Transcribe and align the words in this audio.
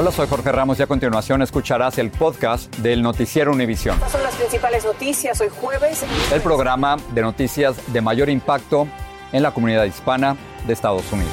Hola, 0.00 0.12
soy 0.12 0.28
Jorge 0.28 0.52
Ramos 0.52 0.78
y 0.78 0.82
a 0.84 0.86
continuación 0.86 1.42
escucharás 1.42 1.98
el 1.98 2.12
podcast 2.12 2.72
del 2.76 3.02
Noticiero 3.02 3.50
Univisión. 3.50 3.96
Estas 3.96 4.12
son 4.12 4.22
las 4.22 4.36
principales 4.36 4.84
noticias 4.84 5.40
hoy 5.40 5.48
jueves. 5.48 6.04
El 6.32 6.40
programa 6.40 6.98
de 7.14 7.20
noticias 7.20 7.74
de 7.92 8.00
mayor 8.00 8.28
impacto 8.28 8.86
en 9.32 9.42
la 9.42 9.50
comunidad 9.50 9.82
hispana 9.86 10.36
de 10.68 10.72
Estados 10.72 11.10
Unidos. 11.10 11.32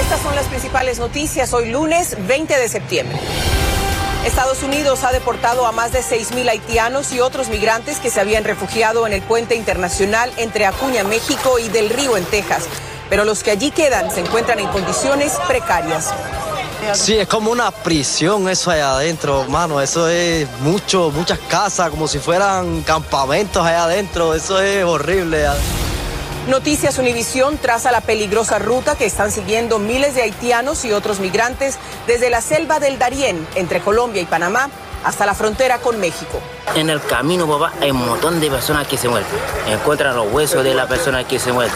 Estas 0.00 0.20
son 0.20 0.36
las 0.36 0.46
principales 0.46 1.00
noticias 1.00 1.52
hoy 1.52 1.72
lunes 1.72 2.16
20 2.28 2.58
de 2.58 2.68
septiembre. 2.68 3.18
Estados 4.24 4.62
Unidos 4.62 5.02
ha 5.02 5.10
deportado 5.10 5.66
a 5.66 5.72
más 5.72 5.90
de 5.90 5.98
6.000 5.98 6.48
haitianos 6.48 7.12
y 7.12 7.18
otros 7.18 7.48
migrantes 7.48 7.98
que 7.98 8.10
se 8.10 8.20
habían 8.20 8.44
refugiado 8.44 9.04
en 9.08 9.14
el 9.14 9.22
puente 9.22 9.56
internacional 9.56 10.30
entre 10.36 10.64
Acuña, 10.64 11.02
México 11.02 11.58
y 11.58 11.68
Del 11.70 11.90
Río, 11.90 12.16
en 12.16 12.24
Texas 12.26 12.68
pero 13.14 13.24
los 13.24 13.44
que 13.44 13.52
allí 13.52 13.70
quedan 13.70 14.10
se 14.10 14.18
encuentran 14.18 14.58
en 14.58 14.66
condiciones 14.70 15.34
precarias. 15.46 16.12
Sí, 16.94 17.16
es 17.16 17.28
como 17.28 17.52
una 17.52 17.70
prisión 17.70 18.48
eso 18.48 18.72
allá 18.72 18.96
adentro, 18.96 19.44
mano. 19.44 19.80
Eso 19.80 20.08
es 20.08 20.48
mucho, 20.62 21.12
muchas 21.12 21.38
casas, 21.48 21.90
como 21.90 22.08
si 22.08 22.18
fueran 22.18 22.82
campamentos 22.82 23.64
allá 23.64 23.84
adentro. 23.84 24.34
Eso 24.34 24.60
es 24.60 24.84
horrible. 24.84 25.46
Noticias 26.48 26.98
Univisión 26.98 27.56
traza 27.58 27.92
la 27.92 28.00
peligrosa 28.00 28.58
ruta 28.58 28.96
que 28.96 29.06
están 29.06 29.30
siguiendo 29.30 29.78
miles 29.78 30.16
de 30.16 30.22
haitianos 30.22 30.84
y 30.84 30.92
otros 30.92 31.20
migrantes 31.20 31.78
desde 32.08 32.30
la 32.30 32.40
selva 32.40 32.80
del 32.80 32.98
Darién, 32.98 33.46
entre 33.54 33.78
Colombia 33.78 34.22
y 34.22 34.26
Panamá, 34.26 34.70
hasta 35.04 35.24
la 35.24 35.34
frontera 35.34 35.78
con 35.78 36.00
México. 36.00 36.40
En 36.74 36.90
el 36.90 37.00
camino, 37.00 37.46
papá, 37.46 37.74
hay 37.80 37.92
un 37.92 38.04
montón 38.04 38.40
de 38.40 38.50
personas 38.50 38.88
que 38.88 38.96
se 38.96 39.08
mueren. 39.08 39.28
Encuentran 39.68 40.16
los 40.16 40.32
huesos 40.32 40.64
de 40.64 40.74
la 40.74 40.88
persona 40.88 41.22
que 41.22 41.38
se 41.38 41.52
muere. 41.52 41.70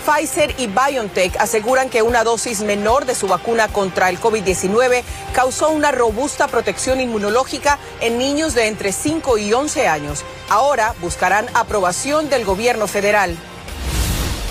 Pfizer 0.00 0.54
y 0.58 0.66
BioNTech 0.66 1.36
aseguran 1.38 1.88
que 1.88 2.02
una 2.02 2.24
dosis 2.24 2.60
menor 2.60 3.04
de 3.04 3.14
su 3.14 3.28
vacuna 3.28 3.68
contra 3.68 4.08
el 4.08 4.20
COVID-19 4.20 5.02
causó 5.34 5.70
una 5.70 5.92
robusta 5.92 6.48
protección 6.48 7.00
inmunológica 7.00 7.78
en 8.00 8.18
niños 8.18 8.54
de 8.54 8.66
entre 8.66 8.92
5 8.92 9.38
y 9.38 9.52
11 9.52 9.88
años. 9.88 10.24
Ahora 10.48 10.94
buscarán 11.00 11.46
aprobación 11.54 12.28
del 12.28 12.44
gobierno 12.44 12.86
federal. 12.86 13.36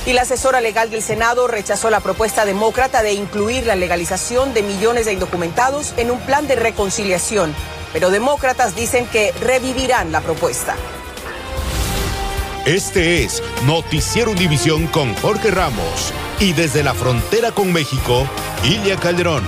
Y 0.05 0.13
la 0.13 0.21
asesora 0.21 0.61
legal 0.61 0.89
del 0.89 1.03
Senado 1.03 1.47
rechazó 1.47 1.89
la 1.89 1.99
propuesta 1.99 2.45
demócrata 2.45 3.03
de 3.03 3.13
incluir 3.13 3.65
la 3.65 3.75
legalización 3.75 4.53
de 4.53 4.63
millones 4.63 5.05
de 5.05 5.13
indocumentados 5.13 5.93
en 5.97 6.09
un 6.09 6.19
plan 6.21 6.47
de 6.47 6.55
reconciliación. 6.55 7.53
Pero 7.91 8.09
demócratas 8.09 8.75
dicen 8.75 9.05
que 9.07 9.33
revivirán 9.41 10.11
la 10.11 10.21
propuesta. 10.21 10.75
Este 12.65 13.23
es 13.23 13.41
Noticiero 13.65 14.31
Univisión 14.31 14.87
con 14.87 15.15
Jorge 15.15 15.49
Ramos 15.49 16.13
y 16.39 16.53
desde 16.53 16.83
la 16.83 16.93
frontera 16.93 17.51
con 17.51 17.71
México, 17.71 18.27
Ilia 18.63 18.97
Calderón. 18.97 19.43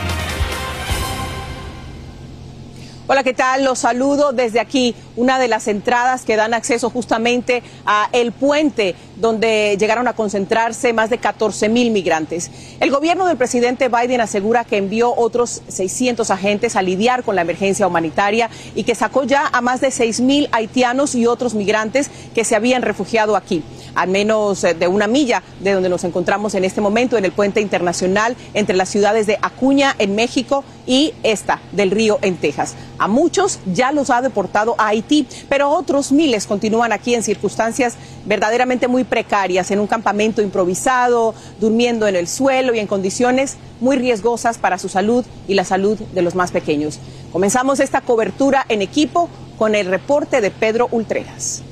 Hola, 3.11 3.23
¿qué 3.23 3.33
tal? 3.33 3.65
Los 3.65 3.79
saludo 3.79 4.31
desde 4.31 4.61
aquí, 4.61 4.95
una 5.17 5.37
de 5.37 5.49
las 5.49 5.67
entradas 5.67 6.21
que 6.21 6.37
dan 6.37 6.53
acceso 6.53 6.89
justamente 6.89 7.61
a 7.85 8.07
el 8.13 8.31
puente 8.31 8.95
donde 9.17 9.75
llegaron 9.77 10.07
a 10.07 10.13
concentrarse 10.13 10.93
más 10.93 11.09
de 11.09 11.17
14 11.17 11.67
mil 11.67 11.91
migrantes. 11.91 12.49
El 12.79 12.89
gobierno 12.89 13.27
del 13.27 13.35
presidente 13.35 13.89
Biden 13.89 14.21
asegura 14.21 14.63
que 14.63 14.77
envió 14.77 15.13
otros 15.13 15.61
600 15.67 16.31
agentes 16.31 16.77
a 16.77 16.81
lidiar 16.81 17.23
con 17.23 17.35
la 17.35 17.41
emergencia 17.41 17.85
humanitaria 17.85 18.49
y 18.75 18.85
que 18.85 18.95
sacó 18.95 19.25
ya 19.25 19.45
a 19.45 19.59
más 19.59 19.81
de 19.81 19.91
6 19.91 20.21
mil 20.21 20.47
haitianos 20.53 21.13
y 21.13 21.27
otros 21.27 21.53
migrantes 21.53 22.09
que 22.33 22.45
se 22.45 22.55
habían 22.55 22.81
refugiado 22.81 23.35
aquí 23.35 23.61
a 23.95 24.05
menos 24.05 24.63
eh, 24.63 24.73
de 24.73 24.87
una 24.87 25.07
milla 25.07 25.43
de 25.59 25.73
donde 25.73 25.89
nos 25.89 26.03
encontramos 26.03 26.55
en 26.55 26.65
este 26.65 26.81
momento, 26.81 27.17
en 27.17 27.25
el 27.25 27.31
puente 27.31 27.61
internacional 27.61 28.35
entre 28.53 28.75
las 28.75 28.89
ciudades 28.89 29.27
de 29.27 29.37
Acuña, 29.41 29.95
en 29.99 30.15
México, 30.15 30.63
y 30.85 31.13
esta 31.23 31.59
del 31.71 31.91
Río, 31.91 32.19
en 32.21 32.37
Texas. 32.37 32.75
A 32.97 33.07
muchos 33.07 33.59
ya 33.65 33.91
los 33.91 34.09
ha 34.09 34.21
deportado 34.21 34.75
a 34.77 34.87
Haití, 34.87 35.27
pero 35.47 35.69
otros 35.69 36.11
miles 36.11 36.47
continúan 36.47 36.91
aquí 36.91 37.13
en 37.13 37.23
circunstancias 37.23 37.95
verdaderamente 38.25 38.87
muy 38.87 39.03
precarias, 39.03 39.71
en 39.71 39.79
un 39.79 39.87
campamento 39.87 40.41
improvisado, 40.41 41.33
durmiendo 41.59 42.07
en 42.07 42.15
el 42.15 42.27
suelo 42.27 42.73
y 42.73 42.79
en 42.79 42.87
condiciones 42.87 43.57
muy 43.79 43.97
riesgosas 43.97 44.57
para 44.57 44.77
su 44.77 44.89
salud 44.89 45.25
y 45.47 45.53
la 45.53 45.65
salud 45.65 45.97
de 45.97 46.21
los 46.21 46.35
más 46.35 46.51
pequeños. 46.51 46.99
Comenzamos 47.31 47.79
esta 47.79 48.01
cobertura 48.01 48.65
en 48.69 48.81
equipo 48.81 49.29
con 49.57 49.75
el 49.75 49.87
reporte 49.87 50.41
de 50.41 50.51
Pedro 50.51 50.87
Ultreras. 50.91 51.63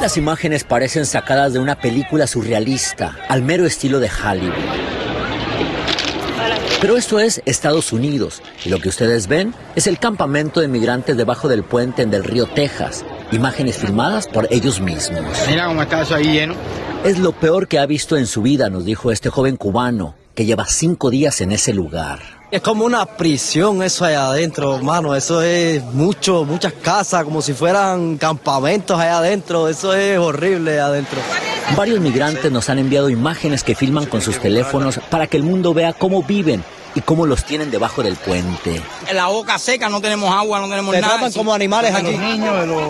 Las 0.00 0.16
imágenes 0.16 0.62
parecen 0.62 1.06
sacadas 1.06 1.52
de 1.52 1.58
una 1.58 1.74
película 1.74 2.28
surrealista, 2.28 3.16
al 3.28 3.42
mero 3.42 3.66
estilo 3.66 3.98
de 3.98 4.08
Hollywood. 4.08 4.54
Pero 6.80 6.96
esto 6.96 7.18
es 7.18 7.42
Estados 7.46 7.92
Unidos 7.92 8.40
y 8.64 8.68
lo 8.68 8.78
que 8.78 8.90
ustedes 8.90 9.26
ven 9.26 9.52
es 9.74 9.88
el 9.88 9.98
campamento 9.98 10.60
de 10.60 10.68
migrantes 10.68 11.16
debajo 11.16 11.48
del 11.48 11.64
puente 11.64 12.02
en 12.02 12.12
del 12.12 12.22
río 12.22 12.46
Texas. 12.46 13.04
Imágenes 13.32 13.78
filmadas 13.78 14.28
por 14.28 14.46
ellos 14.52 14.80
mismos. 14.80 15.24
Mira 15.48 15.66
cómo 15.66 15.82
está 15.82 16.02
eso 16.02 16.14
ahí 16.14 16.30
lleno. 16.30 16.54
Es 17.04 17.18
lo 17.18 17.32
peor 17.32 17.66
que 17.66 17.80
ha 17.80 17.86
visto 17.86 18.16
en 18.16 18.28
su 18.28 18.42
vida, 18.42 18.70
nos 18.70 18.84
dijo 18.84 19.10
este 19.10 19.30
joven 19.30 19.56
cubano, 19.56 20.14
que 20.36 20.46
lleva 20.46 20.66
cinco 20.66 21.10
días 21.10 21.40
en 21.40 21.50
ese 21.50 21.74
lugar. 21.74 22.37
Es 22.50 22.62
como 22.62 22.86
una 22.86 23.04
prisión 23.04 23.82
eso 23.82 24.06
allá 24.06 24.28
adentro, 24.28 24.74
hermano. 24.74 25.14
Eso 25.14 25.42
es 25.42 25.84
mucho, 25.84 26.46
muchas 26.46 26.72
casas, 26.72 27.24
como 27.24 27.42
si 27.42 27.52
fueran 27.52 28.16
campamentos 28.16 28.98
allá 28.98 29.18
adentro. 29.18 29.68
Eso 29.68 29.92
es 29.92 30.18
horrible 30.18 30.80
adentro. 30.80 31.18
Varios 31.76 32.00
migrantes 32.00 32.50
nos 32.50 32.70
han 32.70 32.78
enviado 32.78 33.10
imágenes 33.10 33.62
que 33.62 33.74
filman 33.74 34.06
con 34.06 34.22
sus 34.22 34.38
teléfonos 34.38 34.98
para 35.10 35.26
que 35.26 35.36
el 35.36 35.42
mundo 35.42 35.74
vea 35.74 35.92
cómo 35.92 36.22
viven 36.22 36.64
y 36.98 37.00
cómo 37.00 37.26
los 37.26 37.44
tienen 37.44 37.70
debajo 37.70 38.02
del 38.02 38.16
puente. 38.16 38.82
En 39.08 39.16
la 39.16 39.28
boca 39.28 39.56
seca, 39.58 39.88
no 39.88 40.00
tenemos 40.00 40.34
agua, 40.34 40.58
no 40.60 40.68
tenemos 40.68 40.92
nada. 40.94 41.14
tratan 41.14 41.32
como 41.32 41.54
animales 41.54 41.94
aquí. 41.94 42.18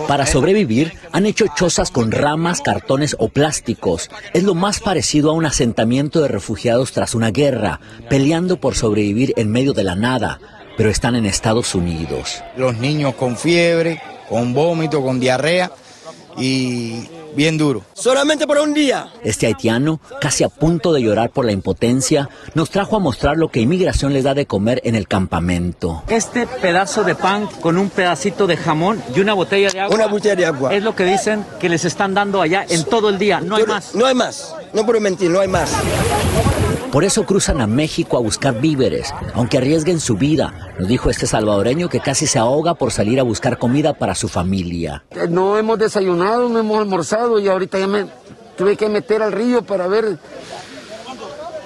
Para 0.07 0.25
sobrevivir, 0.25 0.97
han 1.11 1.27
hecho 1.27 1.45
chozas 1.55 1.91
con 1.91 2.11
ramas, 2.11 2.61
cartones 2.61 3.15
o 3.19 3.29
plásticos. 3.29 4.09
Es 4.33 4.43
lo 4.43 4.55
más 4.55 4.79
parecido 4.79 5.29
a 5.29 5.33
un 5.33 5.45
asentamiento 5.45 6.21
de 6.21 6.27
refugiados 6.27 6.91
tras 6.91 7.13
una 7.13 7.29
guerra, 7.29 7.79
peleando 8.09 8.59
por 8.59 8.75
sobrevivir 8.75 9.33
en 9.37 9.51
medio 9.51 9.73
de 9.73 9.83
la 9.83 9.95
nada, 9.95 10.39
pero 10.75 10.89
están 10.89 11.15
en 11.15 11.27
Estados 11.27 11.75
Unidos. 11.75 12.43
Los 12.57 12.77
niños 12.77 13.13
con 13.13 13.37
fiebre, 13.37 14.01
con 14.27 14.55
vómito, 14.55 15.03
con 15.03 15.19
diarrea 15.19 15.71
y 16.35 17.07
bien 17.35 17.57
duro. 17.57 17.83
Solamente 17.93 18.47
por 18.47 18.57
un 18.59 18.73
día. 18.73 19.07
Este 19.23 19.47
haitiano, 19.47 19.99
casi 20.21 20.43
a 20.43 20.49
punto 20.49 20.93
de 20.93 21.01
llorar 21.01 21.29
por 21.31 21.45
la 21.45 21.51
impotencia, 21.51 22.29
nos 22.53 22.69
trajo 22.69 22.95
a 22.95 22.99
mostrar 22.99 23.37
lo 23.37 23.49
que 23.49 23.59
inmigración 23.59 24.13
les 24.13 24.23
da 24.23 24.33
de 24.33 24.45
comer 24.45 24.81
en 24.83 24.95
el 24.95 25.07
campamento. 25.07 26.03
Este 26.07 26.47
pedazo 26.47 27.03
de 27.03 27.15
pan 27.15 27.47
con 27.61 27.77
un 27.77 27.89
pedacito 27.89 28.47
de 28.47 28.57
jamón 28.57 29.01
y 29.15 29.19
una 29.19 29.33
botella 29.33 29.69
de 29.69 29.79
agua. 29.79 29.95
Una 29.95 30.07
botella 30.07 30.35
de 30.35 30.45
agua. 30.45 30.73
Es 30.73 30.83
lo 30.83 30.95
que 30.95 31.05
dicen 31.05 31.45
que 31.59 31.69
les 31.69 31.85
están 31.85 32.13
dando 32.13 32.41
allá 32.41 32.65
en 32.67 32.83
todo 32.85 33.09
el 33.09 33.17
día. 33.17 33.41
No 33.41 33.55
hay 33.55 33.65
más. 33.65 33.95
No 33.95 34.05
hay 34.05 34.15
más. 34.15 34.55
No 34.73 34.85
puedo 34.85 34.99
mentir, 34.99 35.29
no 35.29 35.39
hay 35.39 35.47
más. 35.47 35.71
Por 36.91 37.03
eso 37.03 37.23
cruzan 37.23 37.61
a 37.61 37.67
México 37.67 38.17
a 38.17 38.19
buscar 38.19 38.59
víveres, 38.59 39.13
aunque 39.35 39.59
arriesguen 39.59 39.99
su 39.99 40.17
vida, 40.17 40.73
nos 40.79 40.87
dijo 40.87 41.11
este 41.11 41.27
salvadoreño 41.27 41.87
que 41.87 41.99
casi 41.99 42.25
se 42.25 42.39
ahoga 42.39 42.73
por 42.73 42.91
salir 42.91 43.19
a 43.19 43.23
buscar 43.23 43.59
comida 43.59 43.93
para 43.93 44.15
su 44.15 44.27
familia. 44.27 45.03
No 45.29 45.59
hemos 45.59 45.77
desayunado, 45.77 46.49
no 46.49 46.57
hemos 46.57 46.79
almorzado 46.79 47.39
y 47.39 47.47
ahorita 47.47 47.77
ya 47.77 47.87
me 47.87 48.07
tuve 48.57 48.75
que 48.75 48.89
meter 48.89 49.21
al 49.21 49.31
río 49.31 49.61
para 49.61 49.87
ver. 49.87 50.17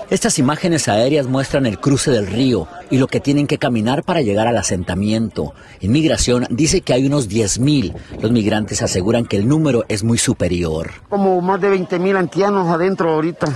Estas 0.09 0.37
imágenes 0.39 0.89
aéreas 0.89 1.25
muestran 1.25 1.65
el 1.65 1.79
cruce 1.79 2.11
del 2.11 2.27
río 2.27 2.67
y 2.91 2.97
lo 2.97 3.07
que 3.07 3.21
tienen 3.21 3.47
que 3.47 3.57
caminar 3.57 4.03
para 4.03 4.21
llegar 4.21 4.47
al 4.47 4.57
asentamiento. 4.57 5.53
Inmigración 5.79 6.45
dice 6.49 6.81
que 6.81 6.93
hay 6.93 7.07
unos 7.07 7.29
10.000. 7.29 7.95
Los 8.21 8.31
migrantes 8.31 8.81
aseguran 8.81 9.25
que 9.25 9.37
el 9.37 9.47
número 9.47 9.85
es 9.87 10.03
muy 10.03 10.17
superior. 10.17 10.91
Como 11.07 11.39
más 11.41 11.61
de 11.61 11.71
20.000 11.71 12.17
antianos 12.17 12.67
adentro 12.67 13.13
ahorita. 13.13 13.47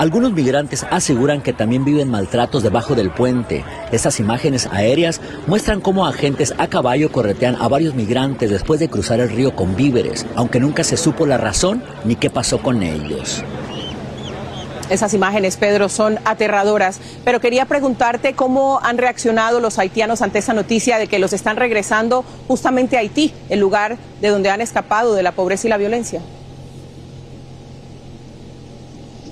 Algunos 0.00 0.32
migrantes 0.32 0.86
aseguran 0.90 1.42
que 1.42 1.52
también 1.52 1.84
viven 1.84 2.08
maltratos 2.08 2.62
debajo 2.62 2.94
del 2.94 3.10
puente. 3.10 3.66
Estas 3.92 4.18
imágenes 4.18 4.66
aéreas 4.72 5.20
muestran 5.46 5.82
cómo 5.82 6.06
agentes 6.06 6.54
a 6.56 6.68
caballo 6.68 7.12
corretean 7.12 7.54
a 7.56 7.68
varios 7.68 7.94
migrantes 7.94 8.48
después 8.48 8.80
de 8.80 8.88
cruzar 8.88 9.20
el 9.20 9.28
río 9.28 9.54
con 9.54 9.76
víveres, 9.76 10.24
aunque 10.36 10.58
nunca 10.58 10.84
se 10.84 10.96
supo 10.96 11.26
la 11.26 11.36
razón 11.36 11.84
ni 12.06 12.16
qué 12.16 12.30
pasó 12.30 12.62
con 12.62 12.82
ellos. 12.82 13.44
Esas 14.88 15.12
imágenes, 15.12 15.58
Pedro, 15.58 15.90
son 15.90 16.18
aterradoras, 16.24 16.98
pero 17.22 17.40
quería 17.40 17.66
preguntarte 17.66 18.32
cómo 18.32 18.80
han 18.82 18.96
reaccionado 18.96 19.60
los 19.60 19.78
haitianos 19.78 20.22
ante 20.22 20.38
esa 20.38 20.54
noticia 20.54 20.96
de 20.96 21.08
que 21.08 21.18
los 21.18 21.34
están 21.34 21.58
regresando 21.58 22.24
justamente 22.48 22.96
a 22.96 23.00
Haití, 23.00 23.34
el 23.50 23.60
lugar 23.60 23.98
de 24.22 24.28
donde 24.28 24.48
han 24.48 24.62
escapado 24.62 25.12
de 25.12 25.22
la 25.22 25.32
pobreza 25.32 25.66
y 25.66 25.70
la 25.70 25.76
violencia. 25.76 26.22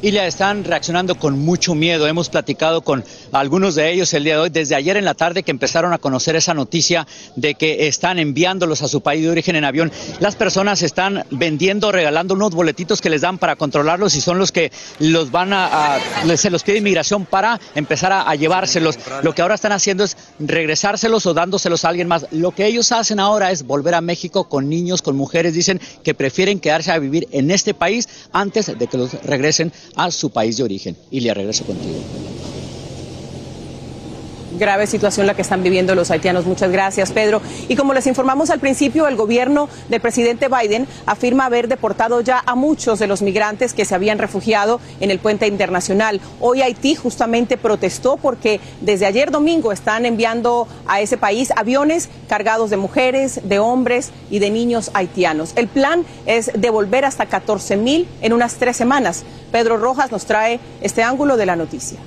Y 0.01 0.11
ya 0.13 0.27
están 0.27 0.65
reaccionando 0.65 1.17
con 1.17 1.39
mucho 1.39 1.75
miedo. 1.75 2.07
Hemos 2.07 2.29
platicado 2.29 2.83
con 2.83 3.05
algunos 3.33 3.75
de 3.75 3.93
ellos 3.93 4.13
el 4.15 4.25
día 4.25 4.35
de 4.35 4.41
hoy, 4.41 4.51
desde 4.51 4.75
ayer 4.75 4.97
en 4.97 5.05
la 5.05 5.15
tarde 5.15 5.43
que 5.43 5.51
empezaron 5.51 5.93
a 5.93 5.99
conocer 5.99 6.37
esa 6.37 6.55
noticia 6.55 7.07
de 7.37 7.55
que 7.55 7.89
están 7.89 8.19
enviándolos 8.19 8.83
a 8.83 8.89
su 8.89 9.01
país 9.01 9.23
de 9.23 9.31
origen 9.31 9.57
en 9.57 9.65
avión. 9.65 9.93
Las 10.21 10.37
personas 10.37 10.83
están 10.83 11.25
vendiendo, 11.31 11.91
regalando 11.93 12.35
unos 12.35 12.55
boletitos 12.55 13.01
que 13.01 13.11
les 13.11 13.23
dan 13.23 13.39
para 13.39 13.57
controlarlos 13.57 14.15
y 14.15 14.21
son 14.21 14.39
los 14.39 14.53
que 14.53 14.71
los 15.01 15.31
van 15.31 15.53
a, 15.53 15.99
se 16.37 16.51
los 16.51 16.63
pide 16.63 16.79
inmigración 16.79 17.25
para 17.27 17.61
empezar 17.75 18.13
a, 18.13 18.29
a, 18.29 18.35
llevárselos. 18.35 18.99
Lo 19.23 19.35
que 19.35 19.43
ahora 19.43 19.55
están 19.55 19.73
haciendo 19.73 20.05
es 20.05 20.17
regresárselos 20.39 21.27
o 21.27 21.35
dándoselos 21.35 21.85
a 21.85 21.89
alguien 21.89 22.09
más. 22.09 22.27
Lo 22.31 22.53
que 22.53 22.67
ellos 22.67 22.93
hacen 22.93 23.21
ahora 23.21 23.51
es 23.51 23.65
volver 23.65 23.95
a 23.95 24.01
México 24.01 24.45
con 24.49 24.69
niños, 24.69 25.03
con 25.03 25.17
mujeres. 25.17 25.55
Dicen 25.55 25.81
que 26.05 26.15
prefieren 26.15 26.61
quedarse 26.61 26.93
a 26.93 26.99
vivir 26.99 27.27
en 27.33 27.51
este 27.51 27.75
país 27.75 28.09
antes 28.33 28.67
de 28.67 28.87
que 28.87 28.97
los 28.97 29.13
regresen 29.25 29.73
a 29.95 30.11
su 30.11 30.31
país 30.31 30.57
de 30.57 30.65
origen. 30.65 30.97
Y 31.11 31.21
le 31.21 31.35
regreso 31.35 31.65
contigo 31.65 32.05
grave 34.53 34.87
situación 34.87 35.27
la 35.27 35.35
que 35.35 35.43
están 35.43 35.63
viviendo 35.63 35.95
los 35.95 36.11
haitianos. 36.11 36.47
Muchas 36.47 36.71
gracias, 36.71 37.13
Pedro. 37.13 37.41
Y 37.69 37.77
como 37.77 37.95
les 37.95 38.07
informamos 38.07 38.51
al 38.51 38.61
principio, 38.61 39.07
el 39.09 39.17
gobierno 39.17 39.69
del 39.89 40.01
presidente 40.01 40.49
Biden 40.49 40.87
afirma 41.07 41.47
haber 41.47 41.69
deportado 41.69 42.21
ya 42.21 42.43
a 42.47 42.55
muchos 42.55 42.99
de 42.99 43.07
los 43.07 43.23
migrantes 43.23 43.75
que 43.75 43.85
se 43.85 43.95
habían 43.95 44.19
refugiado 44.19 44.81
en 45.01 45.11
el 45.11 45.19
puente 45.19 45.47
internacional. 45.47 46.21
Hoy 46.41 46.63
Haití 46.63 46.95
justamente 46.95 47.57
protestó 47.57 48.17
porque 48.17 48.61
desde 48.81 49.07
ayer 49.07 49.31
domingo 49.31 49.73
están 49.73 50.07
enviando 50.07 50.69
a 50.87 51.01
ese 51.01 51.17
país 51.17 51.53
aviones 51.57 52.09
cargados 52.29 52.71
de 52.71 52.77
mujeres, 52.77 53.41
de 53.45 53.59
hombres 53.59 54.11
y 54.31 54.39
de 54.39 54.51
niños 54.51 54.91
haitianos. 54.95 55.53
El 55.57 55.69
plan 55.69 56.05
es 56.27 56.51
devolver 56.55 57.05
hasta 57.05 57.27
14 57.27 57.77
mil 57.77 58.09
en 58.21 58.33
unas 58.33 58.57
tres 58.57 58.77
semanas. 58.77 59.25
Pedro 59.53 59.77
Rojas 59.77 60.13
nos 60.13 60.27
trae 60.27 60.61
este 60.81 61.03
ángulo 61.03 61.37
de 61.37 61.47
la 61.47 61.57
noticia. 61.57 61.99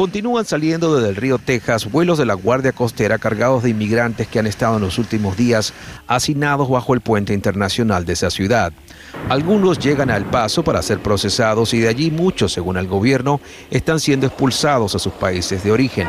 Continúan 0.00 0.46
saliendo 0.46 0.96
desde 0.96 1.10
el 1.10 1.16
río 1.16 1.36
Texas 1.36 1.84
vuelos 1.92 2.16
de 2.16 2.24
la 2.24 2.32
Guardia 2.32 2.72
Costera 2.72 3.18
cargados 3.18 3.62
de 3.62 3.68
inmigrantes 3.68 4.26
que 4.28 4.38
han 4.38 4.46
estado 4.46 4.76
en 4.76 4.82
los 4.82 4.96
últimos 4.96 5.36
días 5.36 5.74
hacinados 6.06 6.70
bajo 6.70 6.94
el 6.94 7.02
puente 7.02 7.34
internacional 7.34 8.06
de 8.06 8.14
esa 8.14 8.30
ciudad. 8.30 8.72
Algunos 9.28 9.78
llegan 9.78 10.10
al 10.10 10.24
paso 10.24 10.64
para 10.64 10.80
ser 10.80 11.00
procesados 11.00 11.74
y 11.74 11.80
de 11.80 11.88
allí 11.88 12.10
muchos, 12.10 12.50
según 12.50 12.78
el 12.78 12.86
gobierno, 12.86 13.42
están 13.70 14.00
siendo 14.00 14.26
expulsados 14.26 14.94
a 14.94 14.98
sus 14.98 15.12
países 15.12 15.62
de 15.62 15.70
origen. 15.70 16.08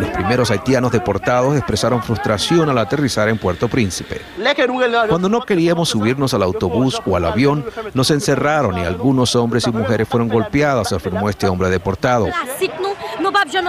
Los 0.00 0.10
primeros 0.10 0.50
haitianos 0.50 0.90
deportados 0.90 1.56
expresaron 1.56 2.02
frustración 2.02 2.68
al 2.68 2.78
aterrizar 2.78 3.28
en 3.28 3.38
Puerto 3.38 3.68
Príncipe. 3.68 4.20
Cuando 5.08 5.28
no 5.28 5.42
queríamos 5.42 5.90
subirnos 5.90 6.34
al 6.34 6.42
autobús 6.42 7.00
o 7.06 7.16
al 7.16 7.24
avión, 7.24 7.64
nos 7.94 8.10
encerraron 8.10 8.76
y 8.78 8.82
algunos 8.82 9.36
hombres 9.36 9.64
y 9.68 9.70
mujeres 9.70 10.08
fueron 10.08 10.28
golpeados, 10.28 10.92
afirmó 10.92 11.30
este 11.30 11.46
hombre 11.46 11.70
deportado. 11.70 12.26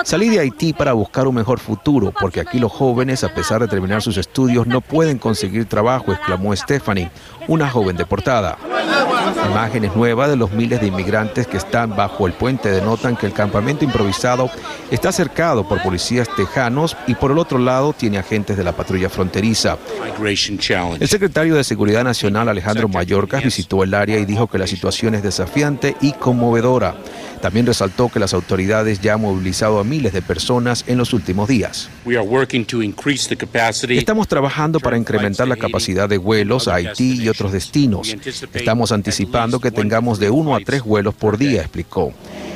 Salí 0.03 0.29
de 0.29 0.39
Haití 0.39 0.73
para 0.73 0.93
buscar 0.93 1.27
un 1.27 1.35
mejor 1.35 1.59
futuro, 1.59 2.13
porque 2.19 2.39
aquí 2.39 2.59
los 2.59 2.71
jóvenes, 2.71 3.23
a 3.23 3.33
pesar 3.33 3.61
de 3.61 3.67
terminar 3.67 4.01
sus 4.01 4.17
estudios, 4.17 4.67
no 4.67 4.81
pueden 4.81 5.17
conseguir 5.17 5.65
trabajo, 5.65 6.11
exclamó 6.11 6.55
Stephanie, 6.55 7.11
una 7.47 7.69
joven 7.69 7.97
deportada. 7.97 8.57
Imágenes 9.49 9.95
nuevas 9.95 10.29
de 10.29 10.35
los 10.35 10.51
miles 10.51 10.81
de 10.81 10.87
inmigrantes 10.87 11.47
que 11.47 11.57
están 11.57 11.95
bajo 11.95 12.27
el 12.27 12.33
puente 12.33 12.69
denotan 12.69 13.15
que 13.15 13.25
el 13.25 13.33
campamento 13.33 13.85
improvisado 13.85 14.49
está 14.91 15.11
cercado 15.11 15.67
por 15.67 15.81
policías 15.81 16.27
tejanos 16.35 16.95
y 17.07 17.15
por 17.15 17.31
el 17.31 17.37
otro 17.37 17.57
lado 17.57 17.93
tiene 17.93 18.17
agentes 18.17 18.57
de 18.57 18.63
la 18.63 18.73
patrulla 18.73 19.09
fronteriza. 19.09 19.77
El 20.99 21.07
secretario 21.07 21.55
de 21.55 21.63
Seguridad 21.63 22.03
Nacional 22.03 22.49
Alejandro 22.49 22.87
Mayorkas 22.87 23.43
visitó 23.43 23.83
el 23.83 23.93
área 23.93 24.17
y 24.17 24.25
dijo 24.25 24.47
que 24.47 24.57
la 24.57 24.67
situación 24.67 25.15
es 25.15 25.23
desafiante 25.23 25.95
y 26.01 26.13
conmovedora. 26.13 26.95
También 27.41 27.67
resaltó 27.67 28.09
que 28.09 28.19
las 28.19 28.33
autoridades 28.33 28.99
ya 28.99 29.13
han 29.13 29.21
movilizado 29.21 29.79
a 29.79 29.83
miles 29.83 30.11
de 30.11 30.23
personas 30.23 30.83
en 30.87 30.97
los 30.97 31.13
últimos 31.13 31.47
días. 31.47 31.89
Estamos 33.99 34.27
trabajando 34.27 34.79
para 34.79 34.97
incrementar 34.97 35.47
la 35.47 35.55
capacidad 35.55 36.09
de 36.09 36.17
vuelos 36.17 36.67
a 36.67 36.75
Haití 36.75 37.21
y 37.21 37.29
otros 37.29 37.36
destinos. 37.51 38.15
Estamos 38.53 38.91
anticipando 38.91 39.59
que 39.59 39.71
tengamos 39.71 40.19
de 40.19 40.29
uno 40.29 40.55
a 40.55 40.59
tres 40.59 40.83
vuelos 40.83 41.13
por 41.13 41.37
día, 41.37 41.61
explicó. 41.61 42.11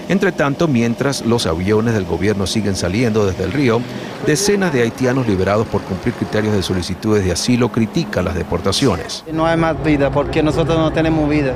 Entre 0.10 0.32
tanto, 0.32 0.68
mientras 0.68 1.26
los 1.26 1.46
aviones 1.46 1.94
del 1.94 2.04
gobierno 2.04 2.46
siguen 2.46 2.76
saliendo 2.76 3.26
desde 3.26 3.46
el 3.46 3.54
río, 3.54 3.82
decenas 4.26 4.74
de 4.74 4.82
haitianos 4.82 5.28
liberados 5.28 5.68
por 5.68 5.82
cumplir 5.84 6.14
criterios 6.16 6.54
de 6.54 6.64
solicitudes 6.64 7.24
de 7.24 7.32
asilo 7.32 7.72
critican 7.72 8.26
las 8.26 8.36
deportaciones. 8.36 9.24
No 9.32 9.46
hay 9.46 9.58
más 9.58 9.82
vida 9.84 10.12
porque 10.12 10.44
nosotros 10.44 10.78
no 10.78 10.92
tenemos 10.92 11.30
vida, 11.30 11.54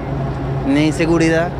ni 0.67 0.91
seguridad, 0.91 1.51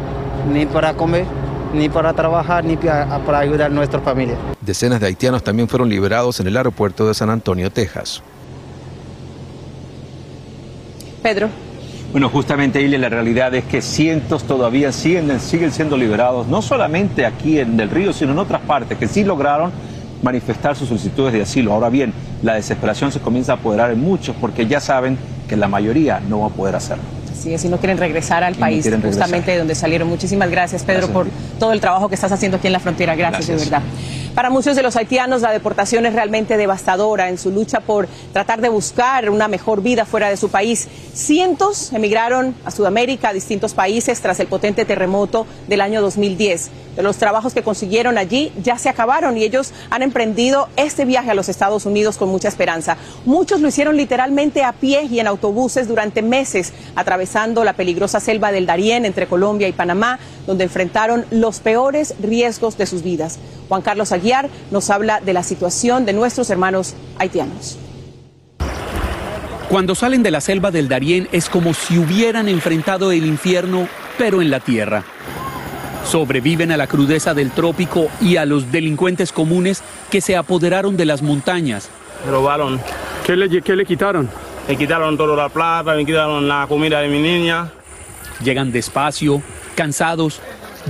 ni 0.53 0.65
para 0.65 0.93
comer 0.93 1.25
ni 1.73 1.89
para 1.89 2.13
trabajar 2.13 2.63
ni 2.63 2.77
para 2.77 3.39
ayudar 3.39 3.69
a 3.69 3.73
nuestra 3.73 3.99
familia. 3.99 4.37
Decenas 4.61 4.99
de 4.99 5.07
haitianos 5.07 5.43
también 5.43 5.67
fueron 5.67 5.89
liberados 5.89 6.39
en 6.39 6.47
el 6.47 6.57
aeropuerto 6.57 7.07
de 7.07 7.13
San 7.13 7.29
Antonio, 7.29 7.69
Texas. 7.71 8.23
Pedro. 11.25 11.49
Bueno, 12.11 12.29
justamente, 12.29 12.83
Ile, 12.83 12.99
la 12.99 13.09
realidad 13.09 13.55
es 13.55 13.63
que 13.63 13.81
cientos 13.81 14.43
todavía 14.43 14.91
siguen, 14.91 15.39
siguen 15.39 15.71
siendo 15.71 15.97
liberados, 15.97 16.45
no 16.45 16.61
solamente 16.61 17.25
aquí 17.25 17.57
en 17.57 17.79
el 17.79 17.89
río, 17.89 18.13
sino 18.13 18.33
en 18.33 18.37
otras 18.37 18.61
partes, 18.61 18.95
que 18.99 19.07
sí 19.07 19.23
lograron 19.23 19.71
manifestar 20.21 20.75
sus 20.75 20.87
solicitudes 20.87 21.33
de 21.33 21.41
asilo. 21.41 21.73
Ahora 21.73 21.89
bien, 21.89 22.13
la 22.43 22.53
desesperación 22.53 23.11
se 23.11 23.21
comienza 23.21 23.53
a 23.53 23.55
apoderar 23.55 23.89
en 23.89 24.01
muchos 24.01 24.35
porque 24.39 24.67
ya 24.67 24.79
saben 24.79 25.17
que 25.49 25.57
la 25.57 25.67
mayoría 25.67 26.19
no 26.19 26.41
va 26.41 26.45
a 26.45 26.49
poder 26.51 26.75
hacerlo. 26.75 27.03
Sí, 27.35 27.57
si 27.57 27.69
no 27.69 27.77
quieren 27.77 27.97
regresar 27.97 28.43
al 28.43 28.53
país 28.53 28.87
justamente 29.03 29.49
de 29.49 29.57
donde 29.57 29.73
salieron. 29.73 30.07
Muchísimas 30.07 30.51
gracias, 30.51 30.83
Pedro, 30.83 31.07
por 31.07 31.25
todo 31.59 31.73
el 31.73 31.81
trabajo 31.81 32.07
que 32.07 32.13
estás 32.13 32.31
haciendo 32.31 32.57
aquí 32.57 32.67
en 32.67 32.73
la 32.73 32.79
frontera. 32.79 33.15
Gracias, 33.15 33.47
de 33.47 33.55
verdad. 33.55 33.81
Para 34.35 34.49
muchos 34.49 34.75
de 34.75 34.83
los 34.83 34.97
haitianos 34.97 35.41
la 35.41 35.53
deportación 35.53 36.05
es 36.05 36.13
realmente 36.13 36.57
devastadora 36.57 37.29
en 37.29 37.37
su 37.37 37.51
lucha 37.51 37.79
por 37.79 38.09
tratar 38.33 38.59
de 38.59 38.67
buscar 38.67 39.29
una 39.29 39.47
mejor 39.47 39.81
vida 39.81 40.03
fuera 40.03 40.29
de 40.29 40.35
su 40.35 40.49
país. 40.49 40.89
Cientos 41.13 41.93
emigraron 41.93 42.53
a 42.65 42.71
Sudamérica, 42.71 43.29
a 43.29 43.33
distintos 43.33 43.73
países 43.73 44.19
tras 44.19 44.41
el 44.41 44.47
potente 44.47 44.83
terremoto 44.83 45.47
del 45.69 45.79
año 45.79 46.01
2010. 46.01 46.69
Los 46.97 47.17
trabajos 47.17 47.53
que 47.53 47.63
consiguieron 47.63 48.17
allí 48.17 48.53
ya 48.61 48.77
se 48.77 48.89
acabaron 48.89 49.37
y 49.37 49.43
ellos 49.43 49.73
han 49.89 50.01
emprendido 50.01 50.69
este 50.77 51.05
viaje 51.05 51.31
a 51.31 51.33
los 51.33 51.49
Estados 51.49 51.85
Unidos 51.85 52.17
con 52.17 52.29
mucha 52.29 52.47
esperanza. 52.47 52.97
Muchos 53.25 53.61
lo 53.61 53.67
hicieron 53.67 53.97
literalmente 53.97 54.63
a 54.63 54.73
pie 54.73 55.03
y 55.03 55.19
en 55.19 55.27
autobuses 55.27 55.87
durante 55.87 56.21
meses, 56.21 56.73
atravesando 56.95 57.63
la 57.63 57.73
peligrosa 57.73 58.19
selva 58.19 58.51
del 58.51 58.65
Darién 58.65 59.05
entre 59.05 59.27
Colombia 59.27 59.67
y 59.67 59.73
Panamá, 59.73 60.19
donde 60.47 60.65
enfrentaron 60.65 61.25
los 61.31 61.59
peores 61.59 62.15
riesgos 62.21 62.77
de 62.77 62.85
sus 62.85 63.03
vidas. 63.03 63.39
Juan 63.67 63.81
Carlos 63.81 64.11
Aguiar 64.25 64.49
nos 64.71 64.89
habla 64.89 65.21
de 65.21 65.33
la 65.33 65.43
situación 65.43 66.03
de 66.07 66.13
nuestros 66.13 66.49
hermanos 66.49 66.95
haitianos. 67.19 67.77
Cuando 69.69 69.93
salen 69.93 70.23
de 70.23 70.31
la 70.31 70.41
selva 70.41 70.71
del 70.71 70.87
Darién 70.87 71.27
es 71.31 71.47
como 71.47 71.75
si 71.75 71.99
hubieran 71.99 72.49
enfrentado 72.49 73.11
el 73.11 73.23
infierno, 73.23 73.87
pero 74.17 74.41
en 74.41 74.49
la 74.49 74.61
tierra. 74.61 75.03
Sobreviven 76.09 76.71
a 76.71 76.77
la 76.77 76.87
crudeza 76.87 77.35
del 77.35 77.51
trópico 77.51 78.07
y 78.19 78.37
a 78.37 78.45
los 78.45 78.71
delincuentes 78.71 79.31
comunes 79.31 79.83
que 80.09 80.21
se 80.21 80.35
apoderaron 80.35 80.97
de 80.97 81.05
las 81.05 81.21
montañas. 81.21 81.89
Robaron. 82.27 82.81
¿Qué 83.27 83.35
le, 83.35 83.61
qué 83.61 83.75
le 83.75 83.85
quitaron? 83.85 84.27
Me 84.67 84.75
quitaron 84.75 85.17
toda 85.17 85.35
la 85.35 85.49
plata, 85.49 85.93
me 85.93 86.03
quitaron 86.03 86.47
la 86.47 86.65
comida 86.67 86.99
de 87.01 87.09
mi 87.09 87.21
niña. 87.21 87.69
Llegan 88.43 88.71
despacio, 88.71 89.43
cansados, 89.75 90.41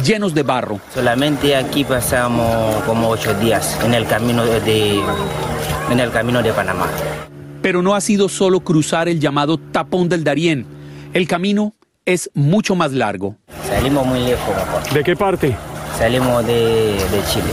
llenos 0.04 0.34
de 0.34 0.44
barro. 0.44 0.80
Solamente 0.94 1.56
aquí 1.56 1.84
pasamos 1.84 2.84
como 2.84 3.10
ocho 3.10 3.34
días 3.36 3.78
en 3.84 3.94
el 3.94 4.06
camino 4.06 4.46
de, 4.46 5.02
en 5.92 6.00
el 6.00 6.12
camino 6.12 6.42
de 6.42 6.54
Panamá. 6.54 6.88
Pero 7.62 7.82
no 7.82 7.96
ha 7.96 8.02
sido 8.02 8.30
solo 8.30 8.60
cruzar 8.60 9.10
el 9.10 9.20
llamado 9.20 9.58
tapón 9.58 10.10
del 10.10 10.24
Darién. 10.24 10.66
El 11.14 11.28
camino 11.28 11.74
es 12.06 12.30
mucho 12.34 12.76
más 12.76 12.92
largo. 12.92 13.36
Salimos 13.68 14.06
muy 14.06 14.20
lejos, 14.20 14.54
¿De 14.94 15.04
qué 15.04 15.16
parte? 15.16 15.56
Salimos 15.98 16.46
de, 16.46 16.54
de 16.54 17.24
Chile. 17.32 17.50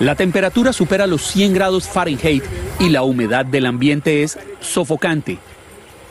La 0.00 0.14
temperatura 0.14 0.72
supera 0.72 1.06
los 1.06 1.22
100 1.22 1.54
grados 1.54 1.88
Fahrenheit 1.88 2.44
y 2.78 2.88
la 2.90 3.02
humedad 3.02 3.44
del 3.44 3.66
ambiente 3.66 4.22
es 4.22 4.38
sofocante. 4.60 5.38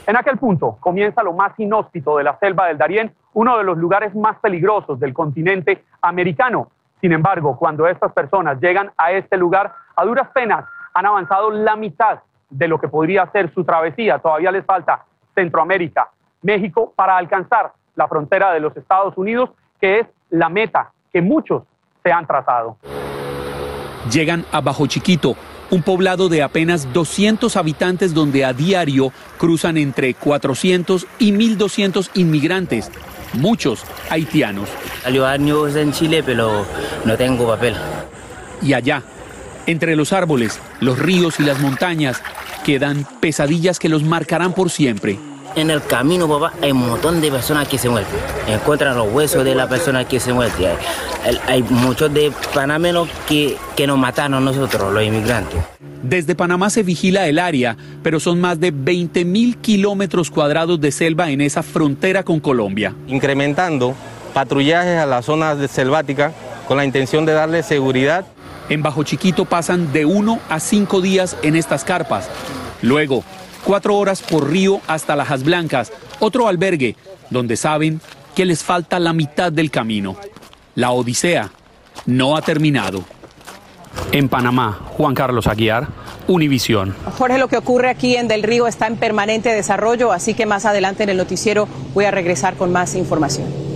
En 0.08 0.16
aquel 0.16 0.38
punto 0.38 0.78
comienza 0.80 1.22
lo 1.22 1.34
más 1.34 1.52
inhóspito 1.60 2.18
de 2.18 2.24
la 2.24 2.40
selva 2.40 2.68
del 2.68 2.78
Darién, 2.78 3.14
uno 3.34 3.58
de 3.58 3.66
los 3.66 3.78
lugares 3.78 4.16
más 4.16 4.40
peligrosos 4.40 4.98
del 5.02 5.14
continente 5.14 5.84
americano. 6.02 6.72
Sin 7.02 7.12
embargo, 7.12 7.58
cuando 7.58 7.86
estas 7.86 8.14
personas 8.14 8.58
llegan 8.62 8.90
a 8.98 9.12
este 9.12 9.36
lugar, 9.36 9.74
a 9.98 10.06
duras 10.06 10.30
penas 10.34 10.64
han 10.94 11.06
avanzado 11.06 11.52
la 11.52 11.76
mitad 11.76 12.20
de 12.50 12.70
lo 12.70 12.80
que 12.80 12.88
podría 12.88 13.30
ser 13.34 13.54
su 13.54 13.66
travesía. 13.66 14.20
Todavía 14.20 14.50
les 14.50 14.66
falta 14.66 15.04
Centroamérica, 15.36 16.10
México, 16.42 16.94
para 16.96 17.18
alcanzar 17.18 17.74
la 17.96 18.08
frontera 18.08 18.54
de 18.54 18.62
los 18.62 18.78
Estados 18.78 19.18
Unidos, 19.18 19.50
que 19.82 20.00
es 20.00 20.08
la 20.30 20.48
meta 20.48 20.94
que 21.12 21.22
muchos 21.22 21.64
se 22.02 22.14
han 22.14 22.26
trazado. 22.26 22.78
Llegan 24.10 24.46
a 24.54 24.62
Bajo 24.62 24.88
Chiquito, 24.88 25.36
un 25.70 25.82
poblado 25.82 26.30
de 26.30 26.42
apenas 26.42 26.92
200 26.94 27.56
habitantes 27.56 28.14
donde 28.14 28.46
a 28.46 28.54
diario 28.54 29.12
cruzan 29.38 29.78
entre 29.78 30.14
400 30.14 31.08
y 31.20 31.32
1.200 31.32 32.10
inmigrantes, 32.16 32.90
muchos 33.34 33.84
haitianos. 34.10 34.70
Salió 35.04 35.26
años 35.26 35.76
en 35.76 35.92
Chile, 35.92 36.24
pero 36.26 36.66
no 37.06 37.18
tengo 37.18 37.48
papel. 37.48 37.76
Y 38.62 38.74
allá, 38.74 39.04
entre 39.66 39.96
los 39.96 40.14
árboles, 40.14 40.60
los 40.80 40.98
ríos 40.98 41.40
y 41.40 41.44
las 41.44 41.60
montañas, 41.60 42.22
quedan 42.64 43.06
pesadillas 43.20 43.80
que 43.80 43.90
los 43.90 44.04
marcarán 44.04 44.54
por 44.54 44.70
siempre. 44.70 45.20
En 45.56 45.72
el 45.72 45.84
camino, 45.84 46.28
papá, 46.28 46.54
hay 46.62 46.72
un 46.72 46.88
montón 46.88 47.20
de 47.20 47.32
personas 47.32 47.68
que 47.68 47.78
se 47.78 47.90
mueren. 47.90 48.10
Encuentran 48.48 48.96
los 48.96 49.12
huesos 49.12 49.44
de 49.44 49.56
la 49.56 49.68
persona 49.68 50.08
que 50.08 50.20
se 50.20 50.32
muere. 50.32 50.52
Hay, 51.48 51.64
muchos 51.64 52.14
de 52.14 52.32
panameños 52.54 53.10
que, 53.28 53.58
que 53.76 53.86
nos 53.86 53.98
mataron 53.98 54.36
a 54.36 54.40
nosotros, 54.40 54.94
los 54.94 55.04
inmigrantes. 55.04 55.60
Desde 56.02 56.36
Panamá 56.36 56.70
se 56.70 56.84
vigila 56.84 57.28
el 57.28 57.38
área, 57.38 57.76
pero 58.02 58.20
son 58.20 58.40
más 58.40 58.60
de 58.60 58.72
20 58.72 59.26
mil 59.26 59.58
kilómetros 59.58 60.32
cuadrados 60.32 60.80
de 60.80 60.92
selva 60.92 61.30
en 61.30 61.42
esa 61.42 61.64
frontera 61.64 62.24
con 62.24 62.40
Colombia. 62.40 62.96
Incrementando 63.08 63.94
patrullajes 64.34 65.00
a 65.00 65.06
las 65.06 65.26
zonas 65.26 65.58
selváticas 65.70 66.32
con 66.68 66.78
la 66.78 66.86
intención 66.86 67.26
de 67.26 67.34
darle 67.34 67.64
seguridad. 67.64 68.26
En 68.70 68.84
Bajo 68.84 69.04
Chiquito 69.04 69.46
pasan 69.46 69.92
de 69.92 70.06
uno 70.06 70.40
a 70.50 70.60
cinco 70.60 71.02
días 71.02 71.36
en 71.42 71.56
estas 71.56 71.84
carpas. 71.84 72.30
Luego, 72.82 73.24
cuatro 73.64 73.98
horas 73.98 74.22
por 74.22 74.50
río 74.50 74.82
hasta 74.88 75.16
Lajas 75.16 75.44
Blancas, 75.44 75.92
otro 76.20 76.48
albergue, 76.48 76.96
donde 77.30 77.58
saben 77.58 78.00
que 78.36 78.46
les 78.46 78.64
falta 78.64 79.00
la 79.00 79.14
mitad 79.14 79.52
del 79.52 79.72
camino. 79.72 80.16
La 80.78 80.92
odisea 80.92 81.50
no 82.06 82.38
ha 82.38 82.44
terminado. 82.44 83.04
En 84.12 84.30
Panamá, 84.30 84.80
Juan 84.92 85.16
Carlos 85.16 85.48
Aguiar, 85.48 85.88
Univisión. 86.28 86.94
Jorge, 87.18 87.40
lo 87.40 87.48
que 87.48 87.58
ocurre 87.58 87.90
aquí 87.90 88.16
en 88.16 88.28
Del 88.28 88.44
Río 88.44 88.68
está 88.68 88.86
en 88.86 88.96
permanente 88.96 89.52
desarrollo, 89.52 90.12
así 90.12 90.36
que 90.36 90.46
más 90.46 90.66
adelante 90.66 91.02
en 91.02 91.10
el 91.10 91.18
noticiero 91.18 91.68
voy 91.96 92.06
a 92.06 92.12
regresar 92.12 92.58
con 92.58 92.72
más 92.72 92.94
información. 92.94 93.67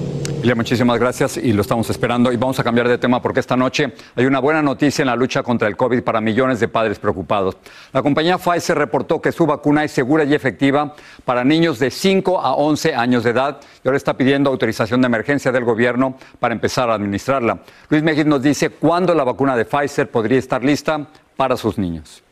Muchísimas 0.44 1.00
gracias 1.00 1.38
y 1.38 1.54
lo 1.54 1.62
estamos 1.62 1.90
esperando. 1.90 2.32
Y 2.32 2.38
vamos 2.38 2.60
a 2.60 2.64
cambiar 2.64 2.88
de 2.88 2.98
tema 2.98 3.22
porque 3.22 3.40
esta 3.40 3.56
noche 3.56 3.94
hay 4.16 4.26
una 4.26 4.40
buena 4.40 4.62
noticia 4.62 5.04
en 5.04 5.08
la 5.08 5.16
lucha 5.16 5.44
contra 5.44 5.68
el 5.68 5.78
COVID 5.78 6.02
para 6.02 6.20
millones 6.20 6.60
de 6.60 6.68
padres 6.68 6.98
preocupados. 6.98 7.58
La 7.94 8.02
compañía 8.02 8.38
Pfizer 8.38 8.78
reportó 8.78 9.22
que 9.22 9.32
su 9.32 9.46
vacuna 9.46 9.84
es 9.84 9.92
segura 9.92 10.24
y 10.24 10.34
efectiva 10.34 10.96
para 11.26 11.44
niños 11.44 11.78
de 11.78 11.92
5 11.92 12.42
a 12.42 12.56
11 12.56 12.96
años 12.96 13.24
de 13.24 13.30
edad 13.30 13.60
y 13.84 13.88
ahora 13.88 13.98
está 13.98 14.16
pidiendo 14.18 14.50
autorización 14.50 15.02
de 15.02 15.08
emergencia 15.08 15.52
del 15.52 15.64
gobierno 15.64 16.18
para 16.40 16.54
empezar 16.54 16.90
a 16.90 16.96
administrarla. 16.96 17.60
Luis 17.90 18.02
Mejid 18.02 18.26
nos 18.26 18.42
dice 18.42 18.72
cuándo 18.72 19.14
la 19.14 19.24
vacuna 19.24 19.56
de 19.56 19.66
Pfizer 19.66 20.10
podría 20.10 20.40
estar 20.40 20.64
lista 20.64 21.08
para 21.38 21.56
sus 21.56 21.78
niños. 21.78 22.24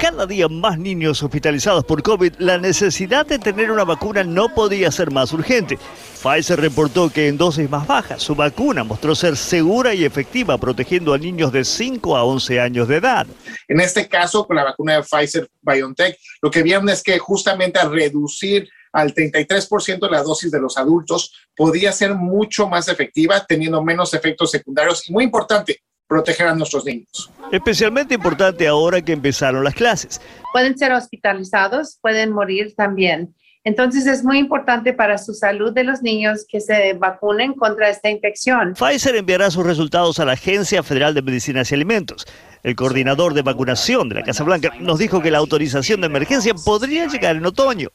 Cada 0.00 0.24
día 0.24 0.48
más 0.48 0.78
niños 0.78 1.22
hospitalizados 1.22 1.84
por 1.84 2.02
COVID, 2.02 2.36
la 2.38 2.56
necesidad 2.56 3.26
de 3.26 3.38
tener 3.38 3.70
una 3.70 3.84
vacuna 3.84 4.24
no 4.24 4.48
podía 4.48 4.90
ser 4.90 5.10
más 5.10 5.30
urgente. 5.34 5.78
Pfizer 6.22 6.58
reportó 6.58 7.10
que 7.10 7.28
en 7.28 7.36
dosis 7.36 7.68
más 7.68 7.86
bajas, 7.86 8.22
su 8.22 8.34
vacuna 8.34 8.82
mostró 8.82 9.14
ser 9.14 9.36
segura 9.36 9.92
y 9.92 10.06
efectiva, 10.06 10.56
protegiendo 10.56 11.12
a 11.12 11.18
niños 11.18 11.52
de 11.52 11.66
5 11.66 12.16
a 12.16 12.24
11 12.24 12.60
años 12.60 12.88
de 12.88 12.96
edad. 12.96 13.26
En 13.68 13.78
este 13.78 14.08
caso, 14.08 14.46
con 14.46 14.56
la 14.56 14.64
vacuna 14.64 14.96
de 14.96 15.02
Pfizer 15.02 15.46
BioNTech, 15.60 16.16
lo 16.40 16.50
que 16.50 16.62
vieron 16.62 16.88
es 16.88 17.02
que 17.02 17.18
justamente 17.18 17.78
al 17.78 17.92
reducir 17.92 18.70
al 18.92 19.14
33% 19.14 20.00
de 20.00 20.10
la 20.10 20.22
dosis 20.22 20.50
de 20.50 20.60
los 20.60 20.78
adultos, 20.78 21.30
podía 21.54 21.92
ser 21.92 22.14
mucho 22.14 22.66
más 22.68 22.88
efectiva, 22.88 23.44
teniendo 23.46 23.84
menos 23.84 24.14
efectos 24.14 24.50
secundarios 24.50 25.08
y 25.08 25.12
muy 25.12 25.24
importante, 25.24 25.82
proteger 26.10 26.48
a 26.48 26.54
nuestros 26.56 26.84
niños. 26.84 27.30
Especialmente 27.52 28.14
importante 28.14 28.66
ahora 28.66 29.00
que 29.00 29.12
empezaron 29.12 29.62
las 29.62 29.74
clases. 29.74 30.20
Pueden 30.52 30.76
ser 30.76 30.92
hospitalizados, 30.92 31.98
pueden 32.02 32.32
morir 32.32 32.74
también. 32.76 33.32
Entonces 33.62 34.06
es 34.06 34.24
muy 34.24 34.38
importante 34.38 34.92
para 34.92 35.18
su 35.18 35.34
salud 35.34 35.72
de 35.72 35.84
los 35.84 36.02
niños 36.02 36.46
que 36.48 36.60
se 36.60 36.94
vacunen 36.94 37.52
contra 37.52 37.90
esta 37.90 38.10
infección. 38.10 38.74
Pfizer 38.74 39.14
enviará 39.14 39.50
sus 39.52 39.64
resultados 39.64 40.18
a 40.18 40.24
la 40.24 40.32
Agencia 40.32 40.82
Federal 40.82 41.14
de 41.14 41.22
Medicinas 41.22 41.70
y 41.70 41.74
Alimentos. 41.76 42.26
El 42.62 42.76
coordinador 42.76 43.32
de 43.32 43.40
vacunación 43.40 44.10
de 44.10 44.16
la 44.16 44.22
Casa 44.22 44.44
Blanca 44.44 44.70
nos 44.80 44.98
dijo 44.98 45.22
que 45.22 45.30
la 45.30 45.38
autorización 45.38 46.02
de 46.02 46.08
emergencia 46.08 46.52
podría 46.52 47.06
llegar 47.06 47.36
en 47.36 47.46
otoño. 47.46 47.88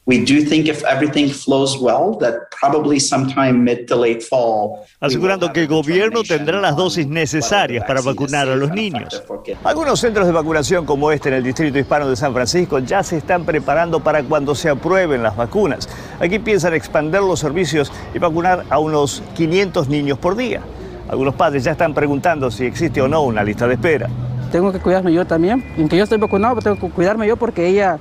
Asegurando 4.98 5.52
que 5.52 5.60
el 5.60 5.68
gobierno 5.68 6.24
tendrá 6.24 6.60
las 6.60 6.74
dosis 6.74 7.06
necesarias 7.06 7.84
para 7.86 8.00
vacunar 8.00 8.48
a 8.48 8.56
los 8.56 8.72
niños. 8.72 9.22
Algunos 9.62 10.00
centros 10.00 10.26
de 10.26 10.32
vacunación 10.32 10.84
como 10.84 11.12
este 11.12 11.28
en 11.28 11.36
el 11.36 11.44
Distrito 11.44 11.78
Hispano 11.78 12.10
de 12.10 12.16
San 12.16 12.32
Francisco 12.34 12.80
ya 12.80 13.04
se 13.04 13.18
están 13.18 13.44
preparando 13.44 14.00
para 14.00 14.24
cuando 14.24 14.56
se 14.56 14.68
aprueben 14.68 15.22
las 15.22 15.36
vacunas. 15.36 15.88
Aquí 16.18 16.40
piensan 16.40 16.74
expandir 16.74 17.20
los 17.20 17.38
servicios 17.38 17.92
y 18.12 18.18
vacunar 18.18 18.64
a 18.68 18.80
unos 18.80 19.22
500 19.36 19.88
niños 19.88 20.18
por 20.18 20.34
día. 20.34 20.60
Algunos 21.08 21.36
padres 21.36 21.62
ya 21.62 21.70
están 21.70 21.94
preguntando 21.94 22.50
si 22.50 22.64
existe 22.64 23.00
o 23.00 23.06
no 23.06 23.22
una 23.22 23.44
lista 23.44 23.68
de 23.68 23.74
espera 23.74 24.10
tengo 24.50 24.72
que 24.72 24.78
cuidarme 24.78 25.12
yo 25.12 25.24
también. 25.24 25.64
Aunque 25.78 25.96
yo 25.96 26.04
estoy 26.04 26.18
vacunado, 26.18 26.60
tengo 26.60 26.78
que 26.78 26.88
cuidarme 26.90 27.26
yo 27.26 27.36
porque 27.36 27.66
ella 27.66 27.98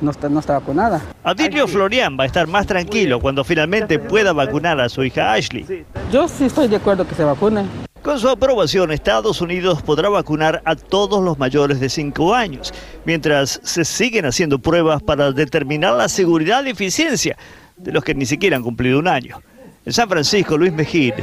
no 0.00 0.10
está, 0.10 0.28
no 0.28 0.40
está 0.40 0.54
vacunada. 0.54 1.02
Adilio 1.24 1.66
Florian 1.66 2.16
va 2.18 2.24
a 2.24 2.26
estar 2.26 2.46
más 2.46 2.66
tranquilo 2.66 3.20
cuando 3.20 3.44
finalmente 3.44 3.98
pueda 3.98 4.32
vacunar 4.32 4.80
a 4.80 4.88
su 4.88 5.04
hija 5.04 5.32
Ashley. 5.32 5.84
Yo 6.12 6.28
sí 6.28 6.44
estoy 6.44 6.68
de 6.68 6.76
acuerdo 6.76 7.06
que 7.06 7.14
se 7.14 7.24
vacune. 7.24 7.64
Con 8.02 8.20
su 8.20 8.28
aprobación, 8.28 8.92
Estados 8.92 9.40
Unidos 9.40 9.82
podrá 9.82 10.08
vacunar 10.08 10.62
a 10.64 10.76
todos 10.76 11.24
los 11.24 11.38
mayores 11.38 11.80
de 11.80 11.88
5 11.88 12.34
años, 12.34 12.72
mientras 13.04 13.60
se 13.64 13.84
siguen 13.84 14.26
haciendo 14.26 14.60
pruebas 14.60 15.02
para 15.02 15.32
determinar 15.32 15.94
la 15.94 16.08
seguridad 16.08 16.64
y 16.64 16.70
eficiencia 16.70 17.36
de 17.76 17.90
los 17.90 18.04
que 18.04 18.14
ni 18.14 18.24
siquiera 18.24 18.56
han 18.56 18.62
cumplido 18.62 19.00
un 19.00 19.08
año. 19.08 19.40
En 19.84 19.92
San 19.92 20.08
Francisco, 20.08 20.56
Luis 20.56 20.72
Mejid, 20.72 21.14